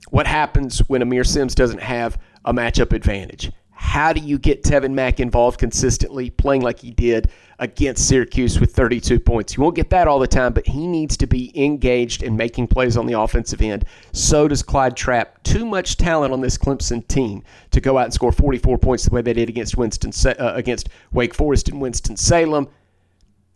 what 0.09 0.27
happens 0.27 0.79
when 0.89 1.01
Aamir 1.01 1.25
Simms 1.25 1.55
doesn't 1.55 1.81
have 1.81 2.17
a 2.45 2.53
matchup 2.53 2.93
advantage? 2.93 3.51
How 3.71 4.13
do 4.13 4.21
you 4.21 4.37
get 4.37 4.63
Tevin 4.63 4.93
Mack 4.93 5.19
involved 5.19 5.59
consistently, 5.59 6.29
playing 6.29 6.61
like 6.61 6.79
he 6.79 6.91
did 6.91 7.29
against 7.59 8.07
Syracuse 8.07 8.59
with 8.59 8.73
32 8.73 9.19
points? 9.19 9.55
You 9.55 9.63
won't 9.63 9.75
get 9.75 9.89
that 9.89 10.07
all 10.07 10.19
the 10.19 10.27
time, 10.27 10.53
but 10.53 10.65
he 10.67 10.87
needs 10.87 11.17
to 11.17 11.27
be 11.27 11.51
engaged 11.55 12.23
and 12.23 12.37
making 12.37 12.67
plays 12.67 12.95
on 12.95 13.07
the 13.07 13.19
offensive 13.19 13.61
end. 13.61 13.85
So 14.11 14.47
does 14.47 14.63
Clyde 14.63 14.95
Trapp. 14.95 15.43
Too 15.43 15.65
much 15.65 15.97
talent 15.97 16.33
on 16.33 16.41
this 16.41 16.57
Clemson 16.57 17.05
team 17.07 17.43
to 17.71 17.81
go 17.81 17.97
out 17.97 18.05
and 18.05 18.13
score 18.13 18.31
44 18.31 18.77
points 18.77 19.05
the 19.05 19.11
way 19.13 19.21
they 19.21 19.33
did 19.33 19.49
against 19.49 19.77
Winston 19.77 20.11
uh, 20.39 20.53
against 20.55 20.89
Wake 21.11 21.33
Forest 21.33 21.69
and 21.69 21.81
Winston 21.81 22.15
Salem. 22.15 22.69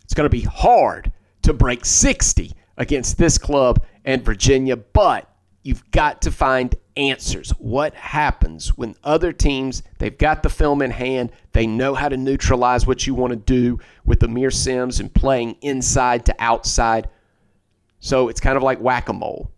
It's 0.08 0.14
going 0.14 0.24
to 0.24 0.30
be 0.30 0.40
hard 0.40 1.12
to 1.42 1.52
break 1.52 1.84
60 1.84 2.54
against 2.78 3.18
this 3.18 3.38
club 3.38 3.84
and 4.06 4.24
Virginia, 4.24 4.78
but 4.78 5.30
you've 5.64 5.92
got 5.92 6.22
to 6.22 6.32
find 6.32 6.74
answers. 6.96 7.50
What 7.60 7.94
happens 7.94 8.70
when 8.78 8.96
other 9.04 9.34
teams, 9.34 9.84
they've 9.98 10.18
got 10.18 10.44
the 10.44 10.50
film 10.50 10.82
in 10.82 10.92
hand, 10.92 11.34
they 11.52 11.68
know 11.68 11.94
how 11.94 12.08
to 12.08 12.16
neutralize 12.16 12.88
what 12.88 13.06
you 13.06 13.16
want 13.16 13.32
to 13.32 13.36
do 13.36 13.80
with 14.06 14.22
Aamir 14.22 14.54
Simms 14.54 15.02
and 15.02 15.14
playing 15.14 15.58
inside 15.60 16.26
to 16.28 16.36
outside. 16.40 17.10
So 18.00 18.30
it's 18.30 18.40
kind 18.40 18.56
of 18.56 18.64
like 18.64 18.80
whack 18.80 19.10
a 19.10 19.14
mole. 19.14 19.52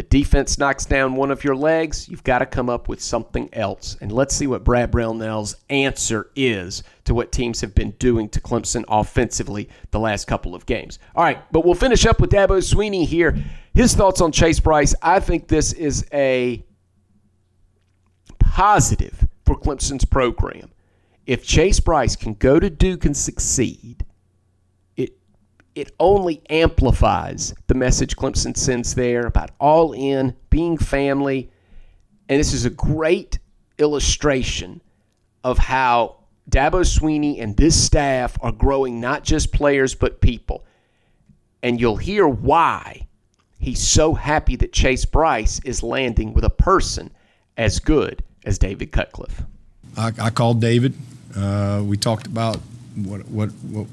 The 0.00 0.06
defense 0.06 0.56
knocks 0.56 0.86
down 0.86 1.14
one 1.14 1.30
of 1.30 1.44
your 1.44 1.54
legs, 1.54 2.08
you've 2.08 2.24
got 2.24 2.38
to 2.38 2.46
come 2.46 2.70
up 2.70 2.88
with 2.88 3.02
something 3.02 3.50
else. 3.52 3.98
And 4.00 4.10
let's 4.10 4.34
see 4.34 4.46
what 4.46 4.64
Brad 4.64 4.90
Brownell's 4.90 5.56
answer 5.68 6.30
is 6.34 6.82
to 7.04 7.12
what 7.12 7.32
teams 7.32 7.60
have 7.60 7.74
been 7.74 7.90
doing 7.98 8.30
to 8.30 8.40
Clemson 8.40 8.82
offensively 8.88 9.68
the 9.90 10.00
last 10.00 10.26
couple 10.26 10.54
of 10.54 10.64
games. 10.64 11.00
All 11.14 11.22
right, 11.22 11.42
but 11.52 11.66
we'll 11.66 11.74
finish 11.74 12.06
up 12.06 12.18
with 12.18 12.30
Dabo 12.30 12.62
Swinney 12.62 13.06
here. 13.06 13.44
His 13.74 13.94
thoughts 13.94 14.22
on 14.22 14.32
Chase 14.32 14.58
Brice. 14.58 14.94
I 15.02 15.20
think 15.20 15.48
this 15.48 15.74
is 15.74 16.06
a 16.14 16.64
positive 18.38 19.28
for 19.44 19.54
Clemson's 19.54 20.06
program. 20.06 20.70
If 21.26 21.44
Chase 21.44 21.78
Brice 21.78 22.16
can 22.16 22.32
go 22.32 22.58
to 22.58 22.70
Duke 22.70 23.04
and 23.04 23.14
succeed, 23.14 24.06
it 25.80 25.94
only 25.98 26.42
amplifies 26.50 27.54
the 27.66 27.74
message 27.74 28.14
Clemson 28.14 28.54
sends 28.54 28.94
there 28.94 29.26
about 29.26 29.50
all 29.58 29.94
in, 29.94 30.36
being 30.50 30.76
family. 30.76 31.50
And 32.28 32.38
this 32.38 32.52
is 32.52 32.66
a 32.66 32.70
great 32.70 33.38
illustration 33.78 34.82
of 35.42 35.56
how 35.56 36.16
Dabo 36.50 36.84
Swinney 36.84 37.40
and 37.40 37.56
this 37.56 37.82
staff 37.82 38.36
are 38.42 38.52
growing 38.52 39.00
not 39.00 39.24
just 39.24 39.52
players, 39.52 39.94
but 39.94 40.20
people. 40.20 40.66
And 41.62 41.80
you'll 41.80 41.96
hear 41.96 42.28
why 42.28 43.06
he's 43.58 43.80
so 43.80 44.12
happy 44.12 44.56
that 44.56 44.74
Chase 44.74 45.06
Brice 45.06 45.60
is 45.64 45.82
landing 45.82 46.34
with 46.34 46.44
a 46.44 46.50
person 46.50 47.10
as 47.56 47.78
good 47.78 48.22
as 48.44 48.58
David 48.58 48.92
Cutcliffe. 48.92 49.42
I, 49.96 50.12
I 50.20 50.30
called 50.30 50.60
David. 50.60 50.92
Uh, 51.34 51.82
we 51.84 51.96
talked 51.96 52.26
about 52.26 52.56
what, 52.96 53.26
what, 53.28 53.48
what 53.70 53.86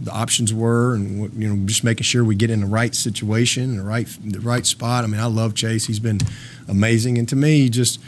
the 0.00 0.10
options 0.10 0.52
were, 0.52 0.94
and 0.94 1.32
you 1.34 1.48
know, 1.48 1.66
just 1.66 1.82
making 1.82 2.04
sure 2.04 2.24
we 2.24 2.34
get 2.34 2.50
in 2.50 2.60
the 2.60 2.66
right 2.66 2.94
situation, 2.94 3.76
the 3.76 3.82
right 3.82 4.06
the 4.24 4.40
right 4.40 4.66
spot. 4.66 5.04
I 5.04 5.06
mean, 5.06 5.20
I 5.20 5.26
love 5.26 5.54
Chase; 5.54 5.86
he's 5.86 6.00
been 6.00 6.20
amazing, 6.68 7.18
and 7.18 7.28
to 7.28 7.36
me, 7.36 7.68
just 7.68 8.00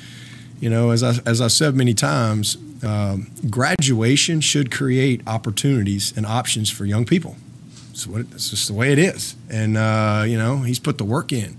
you 0.61 0.69
know, 0.69 0.91
as 0.91 1.03
I 1.03 1.15
as 1.25 1.41
I've 1.41 1.53
said 1.53 1.75
many 1.75 1.95
times, 1.95 2.57
um, 2.83 3.31
graduation 3.49 4.41
should 4.41 4.71
create 4.71 5.23
opportunities 5.27 6.17
and 6.17 6.27
options 6.27 6.71
for 6.71 6.85
young 6.85 7.05
people. 7.05 7.37
It's 7.93 8.51
just 8.51 8.69
the 8.69 8.75
way 8.75 8.93
it 8.93 8.99
is, 8.99 9.35
and 9.51 9.77
uh, 9.77 10.25
you 10.27 10.39
know, 10.39 10.59
he's 10.59 10.79
put 10.79 10.99
the 10.99 11.05
work 11.05 11.33
in, 11.33 11.59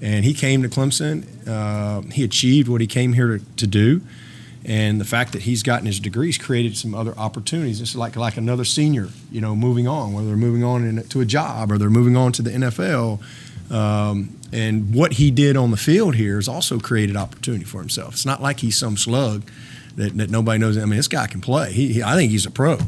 and 0.00 0.24
he 0.24 0.32
came 0.32 0.62
to 0.62 0.68
Clemson. 0.68 1.26
Uh, 1.46 2.00
he 2.12 2.24
achieved 2.24 2.68
what 2.68 2.80
he 2.80 2.86
came 2.86 3.12
here 3.12 3.38
to, 3.38 3.44
to 3.56 3.66
do 3.66 4.00
and 4.66 5.00
the 5.00 5.04
fact 5.04 5.32
that 5.32 5.42
he's 5.42 5.62
gotten 5.62 5.86
his 5.86 6.00
degrees 6.00 6.36
created 6.36 6.76
some 6.76 6.92
other 6.92 7.14
opportunities. 7.16 7.80
It's 7.80 7.94
like 7.94 8.16
like 8.16 8.36
another 8.36 8.64
senior, 8.64 9.08
you 9.30 9.40
know, 9.40 9.54
moving 9.54 9.86
on, 9.86 10.12
whether 10.12 10.26
they're 10.26 10.36
moving 10.36 10.64
on 10.64 10.84
in, 10.84 11.02
to 11.04 11.20
a 11.20 11.24
job 11.24 11.70
or 11.70 11.78
they're 11.78 11.88
moving 11.88 12.16
on 12.16 12.32
to 12.32 12.42
the 12.42 12.50
NFL. 12.50 13.20
Um, 13.70 14.36
and 14.52 14.92
what 14.92 15.14
he 15.14 15.30
did 15.30 15.56
on 15.56 15.70
the 15.70 15.76
field 15.76 16.16
here 16.16 16.34
has 16.34 16.48
also 16.48 16.80
created 16.80 17.16
opportunity 17.16 17.64
for 17.64 17.78
himself. 17.78 18.14
It's 18.14 18.26
not 18.26 18.42
like 18.42 18.58
he's 18.58 18.76
some 18.76 18.96
slug 18.96 19.48
that, 19.94 20.16
that 20.16 20.30
nobody 20.30 20.58
knows. 20.58 20.76
I 20.76 20.80
mean, 20.80 20.96
this 20.96 21.08
guy 21.08 21.28
can 21.28 21.40
play. 21.40 21.72
He, 21.72 21.92
he 21.92 22.02
I 22.02 22.16
think 22.16 22.32
he's 22.32 22.44
a 22.44 22.50
pro. 22.50 22.78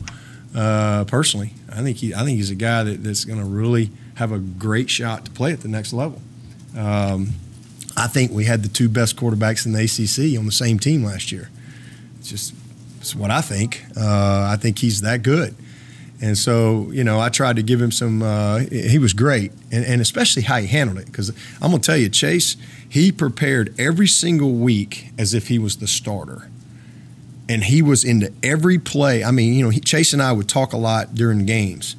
Uh, 0.57 1.05
personally, 1.05 1.53
I 1.71 1.83
think 1.83 1.99
he 1.99 2.13
I 2.13 2.25
think 2.25 2.39
he's 2.39 2.51
a 2.51 2.57
guy 2.57 2.83
that, 2.83 3.05
that's 3.05 3.25
going 3.25 3.39
to 3.39 3.45
really 3.45 3.93
have 4.17 4.33
a 4.33 4.41
great 4.41 4.91
shot 4.91 5.27
to 5.27 5.31
play 5.31 5.53
at 5.53 5.61
the 5.61 5.69
next 5.69 5.93
level. 5.93 6.21
Um, 6.77 7.35
I 7.97 8.09
think 8.09 8.33
we 8.33 8.47
had 8.47 8.65
the 8.65 8.69
two 8.69 8.89
best 8.89 9.17
quarterbacks 9.17 9.65
in 9.65 9.73
the 9.73 9.85
ACC 9.85 10.37
on 10.37 10.45
the 10.45 10.53
same 10.53 10.81
team 10.81 11.05
last 11.05 11.31
year. 11.31 11.51
Just 12.23 12.55
it's 13.01 13.15
what 13.15 13.31
I 13.31 13.41
think. 13.41 13.85
Uh, 13.97 14.49
I 14.53 14.57
think 14.61 14.79
he's 14.79 15.01
that 15.03 15.23
good. 15.23 15.55
And 16.21 16.37
so, 16.37 16.91
you 16.91 17.05
know, 17.05 17.21
I 17.21 17.29
tried 17.29 17.57
to 17.57 17.63
give 17.63 17.81
him 17.81 17.93
some. 17.93 18.23
Uh, 18.23 18.59
he 18.59 18.99
was 18.99 19.13
great, 19.13 19.53
and, 19.71 19.85
and, 19.85 20.01
especially 20.01 20.43
how 20.43 20.59
he 20.59 20.67
handled 20.67 20.99
it. 20.99 21.07
Because 21.07 21.31
I'm 21.63 21.71
going 21.71 21.81
to 21.81 21.87
tell 21.87 21.97
you, 21.97 22.09
Chase, 22.09 22.57
he 22.89 23.13
prepared 23.13 23.73
every 23.79 24.09
single 24.09 24.53
week 24.53 25.11
as 25.17 25.33
if 25.33 25.47
he 25.47 25.61
was 25.61 25.77
the 25.77 25.87
starter, 25.87 26.51
and 27.49 27.65
he 27.65 27.83
was 27.83 28.03
into 28.03 28.33
every 28.43 28.79
play. 28.79 29.23
I 29.23 29.31
mean, 29.31 29.55
you 29.55 29.63
know, 29.63 29.71
he, 29.71 29.79
Chase 29.79 30.13
and 30.13 30.21
I 30.21 30.33
would 30.33 30.49
talk 30.49 30.73
a 30.73 30.77
lot 30.77 31.15
during 31.15 31.47
games, 31.47 31.95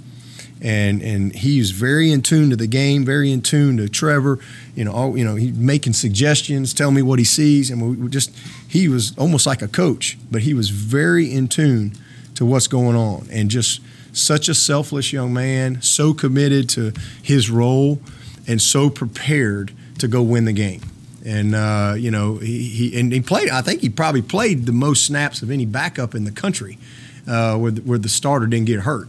and 0.61 1.01
and 1.01 1.33
he's 1.33 1.71
very 1.71 2.11
in 2.11 2.21
tune 2.21 2.49
to 2.49 2.55
the 2.55 2.67
game, 2.67 3.05
very 3.05 3.31
in 3.31 3.41
tune 3.41 3.77
to 3.77 3.87
Trevor. 3.87 4.39
You 4.75 4.85
know, 4.85 4.91
all, 4.91 5.17
you 5.17 5.23
know, 5.23 5.35
he 5.35 5.51
making 5.51 5.93
suggestions, 5.93 6.73
tell 6.73 6.91
me 6.91 7.01
what 7.01 7.19
he 7.19 7.25
sees, 7.25 7.69
and 7.69 7.81
we, 7.81 7.95
we 7.95 8.09
just 8.09 8.35
he 8.67 8.87
was 8.87 9.17
almost 9.17 9.45
like 9.45 9.61
a 9.61 9.67
coach, 9.67 10.17
but 10.31 10.41
he 10.41 10.53
was 10.53 10.69
very 10.69 11.31
in 11.31 11.47
tune 11.47 11.93
to 12.35 12.45
what's 12.45 12.67
going 12.67 12.95
on, 12.95 13.27
and 13.31 13.49
just 13.49 13.81
such 14.11 14.49
a 14.49 14.53
selfless 14.53 15.13
young 15.13 15.33
man, 15.33 15.81
so 15.81 16.13
committed 16.13 16.69
to 16.69 16.91
his 17.21 17.49
role, 17.49 18.01
and 18.47 18.61
so 18.61 18.89
prepared 18.89 19.71
to 19.99 20.07
go 20.07 20.21
win 20.21 20.45
the 20.45 20.53
game. 20.53 20.81
And 21.25 21.55
uh, 21.55 21.95
you 21.97 22.11
know, 22.11 22.37
he, 22.37 22.63
he 22.63 22.99
and 22.99 23.11
he 23.11 23.21
played. 23.21 23.49
I 23.49 23.61
think 23.61 23.81
he 23.81 23.89
probably 23.89 24.21
played 24.21 24.65
the 24.65 24.71
most 24.73 25.05
snaps 25.05 25.41
of 25.41 25.51
any 25.51 25.65
backup 25.65 26.15
in 26.15 26.25
the 26.25 26.31
country, 26.31 26.77
uh, 27.27 27.57
where 27.57 27.71
the, 27.71 27.81
where 27.81 27.99
the 27.99 28.09
starter 28.09 28.45
didn't 28.45 28.67
get 28.67 28.81
hurt. 28.81 29.07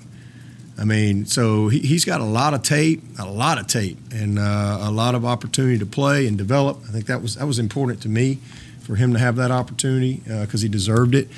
I 0.80 0.84
mean, 0.84 1.26
so 1.26 1.68
he, 1.68 1.92
has 1.92 2.06
got 2.06 2.22
a 2.22 2.24
lot 2.24 2.54
of 2.54 2.62
tape, 2.62 3.02
a 3.18 3.26
lot 3.26 3.58
of 3.58 3.66
tape, 3.66 3.98
and 4.12 4.38
uh, 4.38 4.78
a 4.80 4.90
lot 4.90 5.14
of 5.14 5.26
opportunity 5.26 5.78
to 5.78 5.84
play 5.84 6.26
and 6.26 6.38
develop. 6.38 6.78
I 6.88 6.92
think 6.92 7.04
that 7.06 7.20
was 7.20 7.34
that 7.34 7.46
was 7.46 7.58
important 7.58 8.00
to 8.02 8.08
me 8.08 8.38
for 8.80 8.96
him 8.96 9.12
to 9.12 9.18
have 9.18 9.36
that 9.36 9.50
opportunity 9.50 10.22
because 10.24 10.62
uh, 10.62 10.64
he 10.64 10.68
deserved 10.70 11.14
it. 11.14 11.28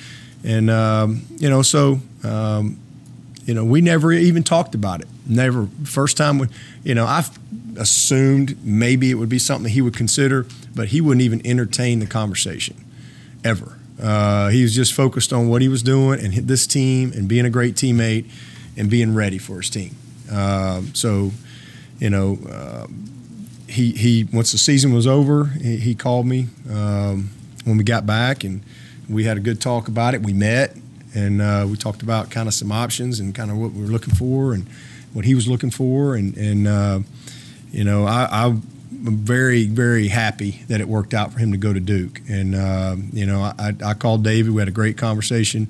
And 0.44 0.70
um, 0.70 1.22
you 1.38 1.50
know, 1.50 1.62
so 1.62 1.98
um, 2.22 2.78
you 3.44 3.52
know, 3.52 3.64
we 3.64 3.80
never 3.80 4.12
even 4.12 4.44
talked 4.44 4.76
about 4.76 5.00
it. 5.00 5.08
Never. 5.26 5.66
First 5.84 6.16
time, 6.16 6.38
we, 6.38 6.46
you 6.84 6.94
know, 6.94 7.04
I 7.04 7.24
assumed 7.76 8.64
maybe 8.64 9.10
it 9.10 9.14
would 9.14 9.28
be 9.28 9.40
something 9.40 9.72
he 9.72 9.82
would 9.82 9.96
consider, 9.96 10.46
but 10.72 10.88
he 10.88 11.00
wouldn't 11.00 11.22
even 11.22 11.44
entertain 11.44 11.98
the 11.98 12.06
conversation 12.06 12.76
ever. 13.44 13.76
Uh, 14.00 14.50
he 14.50 14.62
was 14.62 14.74
just 14.74 14.92
focused 14.94 15.32
on 15.32 15.48
what 15.48 15.62
he 15.62 15.68
was 15.68 15.82
doing 15.82 16.24
and 16.24 16.32
this 16.32 16.66
team 16.66 17.12
and 17.12 17.28
being 17.28 17.44
a 17.44 17.50
great 17.50 17.74
teammate 17.74 18.30
and 18.76 18.90
being 18.90 19.14
ready 19.14 19.38
for 19.38 19.56
his 19.56 19.70
team. 19.70 19.94
Uh, 20.30 20.82
so, 20.94 21.30
you 21.98 22.10
know, 22.10 22.38
uh, 22.50 22.86
he 23.68 23.92
he 23.92 24.28
once 24.32 24.52
the 24.52 24.58
season 24.58 24.92
was 24.92 25.06
over, 25.06 25.46
he, 25.46 25.76
he 25.76 25.94
called 25.94 26.26
me 26.26 26.48
um, 26.70 27.30
when 27.64 27.76
we 27.76 27.84
got 27.84 28.06
back, 28.06 28.44
and 28.44 28.62
we 29.08 29.24
had 29.24 29.36
a 29.36 29.40
good 29.40 29.60
talk 29.60 29.88
about 29.88 30.14
it. 30.14 30.22
We 30.22 30.32
met 30.32 30.76
and 31.14 31.42
uh, 31.42 31.66
we 31.68 31.76
talked 31.76 32.02
about 32.02 32.30
kind 32.30 32.48
of 32.48 32.54
some 32.54 32.72
options 32.72 33.20
and 33.20 33.34
kind 33.34 33.50
of 33.50 33.58
what 33.58 33.72
we 33.72 33.82
were 33.82 33.88
looking 33.88 34.14
for 34.14 34.54
and 34.54 34.66
what 35.12 35.24
he 35.24 35.34
was 35.34 35.46
looking 35.46 35.70
for, 35.70 36.14
and 36.14 36.36
and 36.36 36.66
uh, 36.66 37.00
you 37.70 37.84
know, 37.84 38.06
I, 38.06 38.46
I'm 38.46 38.62
very 38.90 39.66
very 39.66 40.08
happy 40.08 40.62
that 40.68 40.80
it 40.80 40.88
worked 40.88 41.12
out 41.12 41.32
for 41.32 41.38
him 41.38 41.52
to 41.52 41.58
go 41.58 41.72
to 41.72 41.80
Duke, 41.80 42.20
and 42.28 42.54
uh, 42.54 42.96
you 43.12 43.26
know, 43.26 43.42
I, 43.42 43.74
I 43.84 43.94
called 43.94 44.24
David. 44.24 44.52
We 44.52 44.60
had 44.60 44.68
a 44.68 44.72
great 44.72 44.96
conversation. 44.96 45.68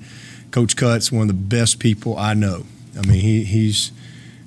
Coach 0.50 0.76
Cut's 0.76 1.10
one 1.10 1.22
of 1.22 1.28
the 1.28 1.34
best 1.34 1.78
people 1.78 2.16
I 2.16 2.34
know. 2.34 2.64
I 2.98 3.06
mean, 3.06 3.20
he, 3.20 3.44
he's 3.44 3.92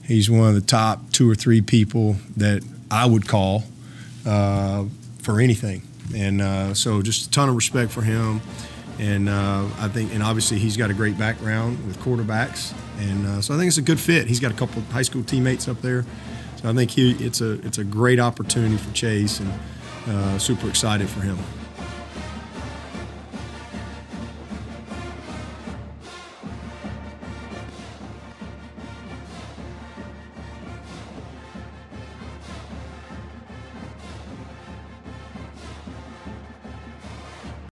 he's 0.03 0.29
one 0.29 0.47
of 0.47 0.55
the 0.55 0.61
top 0.61 1.11
two 1.11 1.29
or 1.29 1.35
three 1.35 1.61
people 1.61 2.17
that 2.37 2.63
I 2.91 3.05
would 3.05 3.27
call 3.27 3.63
uh, 4.25 4.85
for 5.21 5.39
anything, 5.39 5.81
and 6.15 6.41
uh, 6.41 6.73
so 6.73 7.01
just 7.01 7.27
a 7.27 7.31
ton 7.31 7.49
of 7.49 7.55
respect 7.55 7.91
for 7.91 8.01
him. 8.01 8.41
And 8.97 9.27
uh, 9.27 9.67
I 9.77 9.89
think, 9.89 10.13
and 10.13 10.23
obviously, 10.23 10.57
he's 10.57 10.77
got 10.77 10.89
a 10.89 10.93
great 10.93 11.17
background 11.17 11.85
with 11.85 11.99
quarterbacks, 11.99 12.73
and 12.99 13.25
uh, 13.27 13.41
so 13.41 13.53
I 13.53 13.57
think 13.57 13.67
it's 13.67 13.77
a 13.77 13.81
good 13.81 13.99
fit. 13.99 14.27
He's 14.27 14.39
got 14.39 14.51
a 14.51 14.55
couple 14.55 14.81
high 14.83 15.01
school 15.01 15.23
teammates 15.23 15.67
up 15.67 15.81
there, 15.81 16.05
so 16.61 16.69
I 16.69 16.73
think 16.73 16.91
he, 16.91 17.11
it's 17.13 17.41
a 17.41 17.53
it's 17.65 17.77
a 17.77 17.83
great 17.83 18.19
opportunity 18.19 18.77
for 18.77 18.93
Chase, 18.93 19.41
and 19.41 19.51
uh, 20.07 20.37
super 20.39 20.69
excited 20.69 21.09
for 21.09 21.21
him. 21.21 21.37